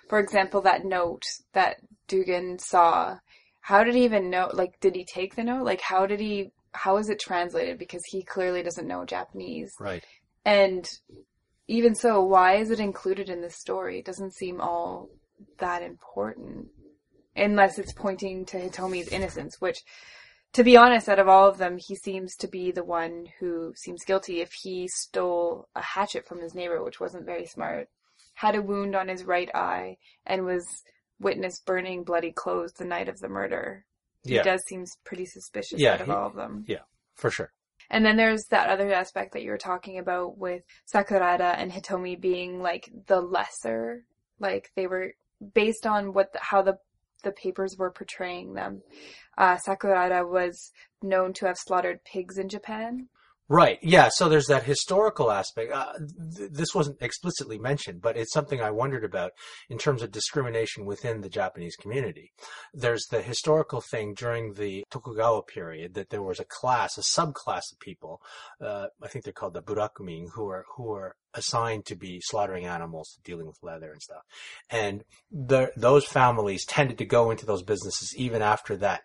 for 0.08 0.18
example, 0.18 0.62
that 0.62 0.86
note 0.86 1.24
that 1.52 1.76
Dugan 2.08 2.58
saw. 2.58 3.18
How 3.60 3.84
did 3.84 3.94
he 3.94 4.04
even 4.04 4.30
know? 4.30 4.50
Like, 4.50 4.80
did 4.80 4.96
he 4.96 5.04
take 5.04 5.36
the 5.36 5.44
note? 5.44 5.66
Like, 5.66 5.82
how 5.82 6.06
did 6.06 6.18
he, 6.18 6.52
how 6.72 6.96
is 6.96 7.10
it 7.10 7.20
translated? 7.20 7.78
Because 7.78 8.02
he 8.06 8.22
clearly 8.22 8.62
doesn't 8.62 8.88
know 8.88 9.04
Japanese. 9.04 9.74
Right. 9.78 10.02
And 10.46 10.88
even 11.68 11.94
so, 11.94 12.24
why 12.24 12.54
is 12.54 12.70
it 12.70 12.80
included 12.80 13.28
in 13.28 13.42
this 13.42 13.60
story? 13.60 13.98
It 13.98 14.06
doesn't 14.06 14.32
seem 14.32 14.58
all 14.58 15.10
that 15.58 15.82
important. 15.82 16.68
Unless 17.36 17.78
it's 17.78 17.92
pointing 17.92 18.46
to 18.46 18.56
Hitomi's 18.58 19.08
innocence, 19.08 19.60
which, 19.60 19.80
to 20.56 20.64
be 20.64 20.74
honest, 20.78 21.06
out 21.10 21.18
of 21.18 21.28
all 21.28 21.46
of 21.46 21.58
them, 21.58 21.76
he 21.76 21.94
seems 21.94 22.34
to 22.36 22.48
be 22.48 22.70
the 22.70 22.82
one 22.82 23.26
who 23.38 23.74
seems 23.76 24.04
guilty 24.06 24.40
if 24.40 24.52
he 24.54 24.88
stole 24.88 25.68
a 25.74 25.82
hatchet 25.82 26.26
from 26.26 26.40
his 26.40 26.54
neighbor, 26.54 26.82
which 26.82 26.98
wasn't 26.98 27.26
very 27.26 27.44
smart, 27.44 27.90
had 28.32 28.54
a 28.54 28.62
wound 28.62 28.96
on 28.96 29.08
his 29.08 29.22
right 29.24 29.50
eye, 29.54 29.98
and 30.24 30.46
was 30.46 30.82
witnessed 31.20 31.66
burning 31.66 32.04
bloody 32.04 32.32
clothes 32.32 32.72
the 32.72 32.86
night 32.86 33.06
of 33.06 33.20
the 33.20 33.28
murder. 33.28 33.84
Yeah. 34.24 34.38
He 34.38 34.44
does 34.44 34.64
seem 34.66 34.86
pretty 35.04 35.26
suspicious 35.26 35.78
Yeah, 35.78 35.92
out 35.92 36.00
of 36.00 36.06
he- 36.06 36.12
all 36.12 36.26
of 36.28 36.34
them. 36.34 36.64
Yeah, 36.66 36.84
for 37.16 37.30
sure. 37.30 37.52
And 37.90 38.04
then 38.04 38.16
there's 38.16 38.46
that 38.46 38.70
other 38.70 38.90
aspect 38.94 39.34
that 39.34 39.42
you 39.42 39.50
were 39.50 39.58
talking 39.58 39.98
about 39.98 40.38
with 40.38 40.62
Sakurada 40.90 41.54
and 41.58 41.70
Hitomi 41.70 42.18
being 42.18 42.62
like 42.62 42.90
the 43.08 43.20
lesser, 43.20 44.04
like 44.40 44.70
they 44.74 44.86
were 44.86 45.12
based 45.52 45.86
on 45.86 46.14
what 46.14 46.32
the, 46.32 46.38
how 46.40 46.62
the 46.62 46.78
the 47.22 47.32
papers 47.32 47.76
were 47.76 47.90
portraying 47.90 48.54
them. 48.54 48.82
Uh, 49.36 49.56
Sakurada 49.56 50.28
was 50.28 50.72
known 51.02 51.32
to 51.34 51.46
have 51.46 51.56
slaughtered 51.58 52.04
pigs 52.04 52.38
in 52.38 52.48
Japan. 52.48 53.08
Right. 53.48 53.78
Yeah. 53.80 54.08
So 54.12 54.28
there's 54.28 54.48
that 54.48 54.64
historical 54.64 55.30
aspect. 55.30 55.72
Uh, 55.72 55.92
th- 56.36 56.50
this 56.50 56.74
wasn't 56.74 57.00
explicitly 57.00 57.60
mentioned, 57.60 58.02
but 58.02 58.16
it's 58.16 58.32
something 58.32 58.60
I 58.60 58.72
wondered 58.72 59.04
about 59.04 59.32
in 59.70 59.78
terms 59.78 60.02
of 60.02 60.10
discrimination 60.10 60.84
within 60.84 61.20
the 61.20 61.28
Japanese 61.28 61.76
community. 61.76 62.32
There's 62.74 63.06
the 63.06 63.22
historical 63.22 63.80
thing 63.80 64.14
during 64.14 64.54
the 64.54 64.82
Tokugawa 64.90 65.42
period 65.42 65.94
that 65.94 66.10
there 66.10 66.24
was 66.24 66.40
a 66.40 66.44
class, 66.44 66.98
a 66.98 67.02
subclass 67.02 67.72
of 67.72 67.78
people. 67.78 68.20
Uh, 68.60 68.86
I 69.00 69.06
think 69.06 69.24
they're 69.24 69.32
called 69.32 69.54
the 69.54 69.62
burakumin, 69.62 70.30
who 70.34 70.48
are 70.48 70.64
who 70.76 70.92
are 70.94 71.14
assigned 71.32 71.86
to 71.86 71.94
be 71.94 72.20
slaughtering 72.24 72.66
animals, 72.66 73.20
dealing 73.24 73.46
with 73.46 73.62
leather 73.62 73.92
and 73.92 74.02
stuff. 74.02 74.22
And 74.70 75.04
the, 75.30 75.70
those 75.76 76.04
families 76.04 76.64
tended 76.64 76.98
to 76.98 77.04
go 77.04 77.30
into 77.30 77.46
those 77.46 77.62
businesses 77.62 78.12
even 78.16 78.42
after 78.42 78.76
that 78.78 79.02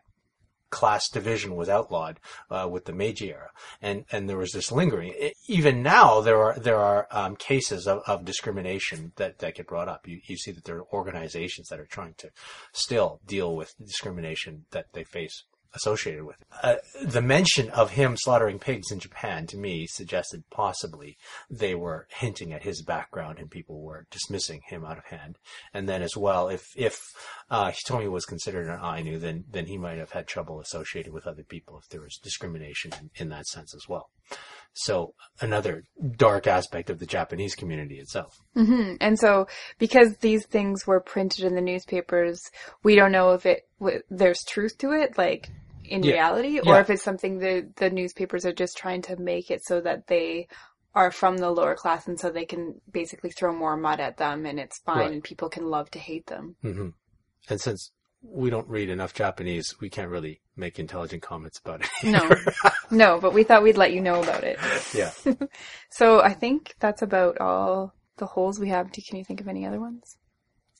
class 0.71 1.07
division 1.09 1.55
was 1.55 1.69
outlawed 1.69 2.19
uh, 2.49 2.67
with 2.71 2.85
the 2.85 2.93
Meiji 2.93 3.29
era, 3.29 3.51
and 3.81 4.05
and 4.11 4.27
there 4.27 4.37
was 4.37 4.51
this 4.51 4.71
lingering. 4.71 5.13
I- 5.21 5.33
even 5.47 5.83
now, 5.83 6.21
there 6.21 6.41
are 6.41 6.57
there 6.57 6.79
are 6.79 7.07
um, 7.11 7.35
cases 7.35 7.87
of, 7.87 8.01
of 8.07 8.25
discrimination 8.25 9.11
that 9.17 9.39
that 9.39 9.55
get 9.55 9.67
brought 9.67 9.87
up. 9.89 10.07
You 10.07 10.19
you 10.25 10.37
see 10.37 10.51
that 10.51 10.63
there 10.65 10.77
are 10.77 10.93
organizations 10.93 11.67
that 11.69 11.79
are 11.79 11.85
trying 11.85 12.15
to 12.15 12.31
still 12.71 13.19
deal 13.25 13.55
with 13.55 13.75
discrimination 13.77 14.65
that 14.71 14.87
they 14.93 15.03
face 15.03 15.43
associated 15.73 16.23
with 16.25 16.41
it. 16.41 16.47
Uh, 16.63 16.75
the 17.03 17.21
mention 17.21 17.69
of 17.69 17.91
him 17.91 18.15
slaughtering 18.17 18.59
pigs 18.59 18.91
in 18.91 18.99
Japan 18.99 19.47
to 19.47 19.57
me 19.57 19.87
suggested 19.87 20.43
possibly 20.49 21.17
they 21.49 21.75
were 21.75 22.07
hinting 22.09 22.53
at 22.53 22.63
his 22.63 22.81
background 22.81 23.39
and 23.39 23.49
people 23.49 23.81
were 23.81 24.05
dismissing 24.11 24.61
him 24.67 24.85
out 24.85 24.97
of 24.97 25.05
hand. 25.05 25.37
And 25.73 25.87
then 25.87 26.01
as 26.01 26.17
well, 26.17 26.49
if 26.49 26.65
if 26.75 27.01
uh, 27.49 27.71
Hitomi 27.71 28.09
was 28.09 28.25
considered 28.25 28.67
an 28.67 28.79
Ainu, 28.81 29.17
then 29.17 29.45
then 29.49 29.65
he 29.67 29.77
might 29.77 29.97
have 29.97 30.11
had 30.11 30.27
trouble 30.27 30.59
associated 30.59 31.13
with 31.13 31.27
other 31.27 31.43
people 31.43 31.77
if 31.77 31.89
there 31.89 32.01
was 32.01 32.19
discrimination 32.21 32.91
in, 32.99 33.09
in 33.15 33.29
that 33.29 33.45
sense 33.47 33.73
as 33.73 33.87
well. 33.87 34.09
So 34.73 35.13
another 35.41 35.83
dark 36.15 36.47
aspect 36.47 36.89
of 36.89 36.99
the 36.99 37.05
Japanese 37.05 37.55
community 37.55 37.99
itself. 37.99 38.39
hmm 38.53 38.93
And 39.01 39.19
so, 39.19 39.47
because 39.79 40.15
these 40.17 40.45
things 40.45 40.87
were 40.87 41.01
printed 41.01 41.43
in 41.45 41.55
the 41.55 41.61
newspapers, 41.61 42.41
we 42.83 42.95
don't 42.95 43.11
know 43.11 43.31
if 43.33 43.45
it 43.45 43.63
w- 43.79 44.01
there's 44.09 44.43
truth 44.43 44.77
to 44.79 44.91
it, 44.91 45.17
like 45.17 45.49
in 45.83 46.03
Yeah. 46.03 46.13
reality, 46.13 46.59
or 46.59 46.75
Yeah. 46.75 46.79
if 46.81 46.89
it's 46.89 47.03
something 47.03 47.39
that 47.39 47.75
the 47.75 47.89
newspapers 47.89 48.45
are 48.45 48.53
just 48.53 48.77
trying 48.77 49.01
to 49.03 49.17
make 49.17 49.51
it 49.51 49.63
so 49.65 49.81
that 49.81 50.07
they 50.07 50.47
are 50.93 51.11
from 51.11 51.37
the 51.37 51.49
lower 51.49 51.75
class, 51.75 52.07
and 52.07 52.19
so 52.19 52.29
they 52.29 52.45
can 52.45 52.79
basically 52.91 53.31
throw 53.31 53.53
more 53.53 53.77
mud 53.77 53.99
at 53.99 54.17
them, 54.17 54.45
and 54.45 54.59
it's 54.59 54.79
fine, 54.79 54.99
Right. 54.99 55.11
and 55.13 55.23
people 55.23 55.49
can 55.49 55.65
love 55.69 55.89
to 55.91 55.99
hate 55.99 56.27
them. 56.27 56.55
hmm 56.61 56.89
And 57.49 57.59
since 57.59 57.91
we 58.23 58.49
don't 58.49 58.67
read 58.67 58.89
enough 58.89 59.13
Japanese, 59.13 59.75
we 59.79 59.89
can't 59.89 60.09
really 60.09 60.41
make 60.55 60.79
intelligent 60.79 61.21
comments 61.23 61.59
about 61.59 61.81
it. 61.81 61.89
No, 62.03 62.29
no, 62.91 63.19
but 63.19 63.33
we 63.33 63.43
thought 63.43 63.63
we'd 63.63 63.77
let 63.77 63.93
you 63.93 64.01
know 64.01 64.21
about 64.21 64.43
it. 64.43 64.59
yeah. 64.93 65.11
So 65.89 66.21
I 66.21 66.33
think 66.33 66.75
that's 66.79 67.01
about 67.01 67.39
all 67.39 67.93
the 68.17 68.25
holes 68.27 68.59
we 68.59 68.69
have. 68.69 68.91
Can 68.91 69.17
you 69.17 69.25
think 69.25 69.41
of 69.41 69.47
any 69.47 69.65
other 69.65 69.79
ones? 69.79 70.17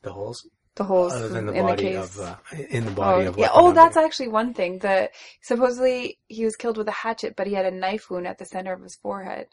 The 0.04 0.12
holes 0.14 0.48
The 0.76 0.84
holes 0.84 1.14
other 1.14 1.30
than 1.30 1.48
the 1.48 1.54
in 1.54 1.66
the 1.66 1.72
body 1.72 1.84
case. 1.84 1.98
of 1.98 2.20
uh, 2.20 2.36
in 2.70 2.86
the 2.86 2.92
body 2.92 3.26
oh, 3.26 3.30
of 3.30 3.38
yeah. 3.38 3.50
Oh, 3.54 3.72
that's 3.74 3.98
actually 3.98 4.30
one 4.30 4.54
thing. 4.54 4.80
That 4.80 5.12
supposedly 5.42 6.20
he 6.28 6.46
was 6.46 6.56
killed 6.56 6.78
with 6.78 6.88
a 6.88 6.92
hatchet, 6.92 7.36
but 7.36 7.48
he 7.48 7.54
had 7.54 7.66
a 7.66 7.72
knife 7.72 8.10
wound 8.10 8.28
at 8.28 8.38
the 8.38 8.46
center 8.46 8.74
of 8.74 8.82
his 8.82 8.96
forehead. 8.96 9.48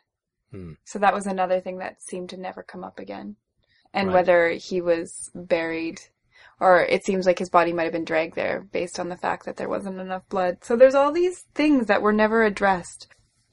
Hmm. 0.51 0.72
So 0.85 0.98
that 0.98 1.14
was 1.14 1.27
another 1.27 1.61
thing 1.61 1.79
that 1.79 2.03
seemed 2.03 2.31
to 2.31 2.37
never 2.37 2.62
come 2.62 2.85
up 2.85 2.98
again. 2.98 3.37
And 3.92 4.09
Right. 4.09 4.14
whether 4.14 4.51
he 4.51 4.81
was 4.81 5.31
buried, 5.35 6.01
or 6.61 6.83
it 6.83 7.05
seems 7.05 7.27
like 7.27 7.38
his 7.38 7.51
body 7.51 7.73
might 7.73 7.85
have 7.85 7.92
been 7.92 8.05
dragged 8.05 8.35
there 8.35 8.66
based 8.73 8.99
on 8.99 9.09
the 9.09 9.16
fact 9.16 9.44
that 9.47 9.57
there 9.57 9.68
wasn't 9.68 9.99
enough 10.01 10.29
blood. 10.29 10.59
So 10.64 10.77
there's 10.77 10.94
all 10.94 11.12
these 11.12 11.44
things 11.55 11.87
that 11.87 12.03
were 12.03 12.12
never 12.12 12.42
addressed. 12.44 13.07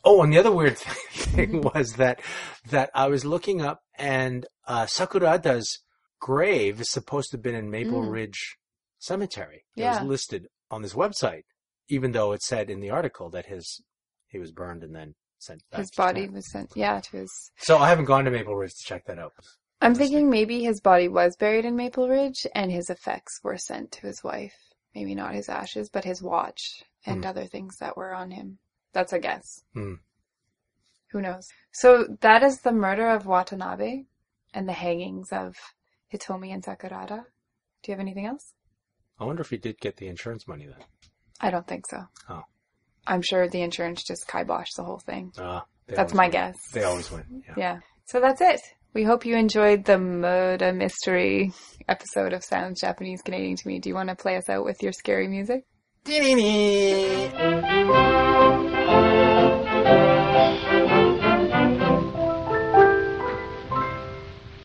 Oh, 0.03 0.21
and 0.21 0.31
the 0.31 0.37
other 0.39 0.51
weird 0.51 0.77
thing 1.11 1.61
was 1.61 1.93
that 1.93 2.21
that 2.69 2.89
I 2.93 3.07
was 3.07 3.25
looking 3.25 3.61
up, 3.61 3.81
and 3.97 4.45
uh, 4.67 4.85
Sakurada's 4.85 5.79
grave 6.19 6.79
is 6.81 6.91
supposed 6.91 7.31
to 7.31 7.37
have 7.37 7.43
been 7.43 7.55
in 7.55 7.69
Maple 7.69 8.01
Mm. 8.01 8.11
Ridge 8.11 8.57
Cemetery. 8.99 9.65
It 9.75 9.81
Yeah. 9.81 9.99
was 9.99 10.07
listed 10.07 10.47
on 10.71 10.81
this 10.81 10.93
website, 10.93 11.43
even 11.89 12.11
though 12.11 12.31
it 12.33 12.41
said 12.43 12.69
in 12.69 12.79
the 12.81 12.89
article 12.89 13.29
that 13.31 13.45
his 13.47 13.81
he 14.27 14.39
was 14.39 14.51
burned 14.51 14.83
and 14.83 14.93
then 14.95 15.15
sent 15.39 15.61
back. 15.71 15.81
His 15.81 15.89
to 15.91 15.97
body 15.97 16.27
was 16.29 16.51
sent, 16.51 16.71
yeah, 16.75 16.99
to 16.99 17.17
his. 17.17 17.51
So 17.57 17.77
I 17.77 17.89
haven't 17.89 18.05
gone 18.05 18.25
to 18.25 18.31
Maple 18.31 18.55
Ridge 18.55 18.71
to 18.73 18.85
check 18.85 19.05
that 19.05 19.19
out. 19.19 19.33
I'm 19.81 19.93
thinking 19.95 20.29
maybe 20.29 20.63
his 20.63 20.81
body 20.81 21.07
was 21.07 21.35
buried 21.35 21.65
in 21.65 21.75
Maple 21.75 22.07
Ridge 22.09 22.47
and 22.55 22.71
his 22.71 22.89
effects 22.89 23.39
were 23.43 23.57
sent 23.57 23.91
to 23.93 24.07
his 24.07 24.23
wife. 24.23 24.55
Maybe 24.95 25.13
not 25.15 25.35
his 25.35 25.49
ashes, 25.49 25.89
but 25.89 26.05
his 26.05 26.21
watch 26.21 26.83
and 27.05 27.23
Hmm. 27.23 27.29
other 27.29 27.45
things 27.45 27.77
that 27.77 27.97
were 27.97 28.13
on 28.13 28.31
him. 28.31 28.57
That's 28.93 29.13
a 29.13 29.19
guess. 29.19 29.63
Hmm. 29.73 29.95
Who 31.11 31.21
knows? 31.21 31.47
So 31.71 32.05
that 32.21 32.41
is 32.43 32.61
the 32.61 32.71
murder 32.71 33.09
of 33.09 33.25
Watanabe 33.25 34.03
and 34.53 34.67
the 34.67 34.73
hangings 34.73 35.31
of 35.31 35.55
Hitomi 36.13 36.53
and 36.53 36.63
Sakurada. 36.63 37.25
Do 37.83 37.91
you 37.91 37.93
have 37.93 37.99
anything 37.99 38.25
else? 38.25 38.53
I 39.19 39.25
wonder 39.25 39.41
if 39.41 39.49
he 39.49 39.57
did 39.57 39.79
get 39.79 39.97
the 39.97 40.07
insurance 40.07 40.47
money 40.47 40.65
then. 40.65 40.83
I 41.39 41.51
don't 41.51 41.67
think 41.67 41.85
so. 41.87 42.05
Oh. 42.29 42.43
I'm 43.07 43.21
sure 43.21 43.47
the 43.47 43.61
insurance 43.61 44.03
just 44.03 44.27
kiboshed 44.27 44.75
the 44.77 44.83
whole 44.83 44.99
thing. 44.99 45.31
Ah, 45.37 45.65
That's 45.87 46.13
my 46.13 46.23
win. 46.25 46.31
guess. 46.31 46.55
They 46.71 46.83
always 46.83 47.11
win. 47.11 47.43
Yeah. 47.47 47.53
Yeah. 47.57 47.79
So 48.05 48.19
that's 48.19 48.41
it. 48.41 48.61
We 48.95 49.03
hope 49.03 49.25
you 49.25 49.35
enjoyed 49.35 49.83
the 49.83 49.97
murder 49.97 50.71
mystery 50.71 51.51
episode 51.85 52.31
of 52.31 52.45
Sounds 52.45 52.79
Japanese 52.79 53.21
Canadian 53.21 53.57
to 53.57 53.67
Me. 53.67 53.77
Do 53.77 53.89
you 53.89 53.95
want 53.95 54.07
to 54.07 54.15
play 54.15 54.37
us 54.37 54.47
out 54.49 54.63
with 54.63 54.81
your 54.81 54.93
scary 54.93 55.27
music? 55.27 55.65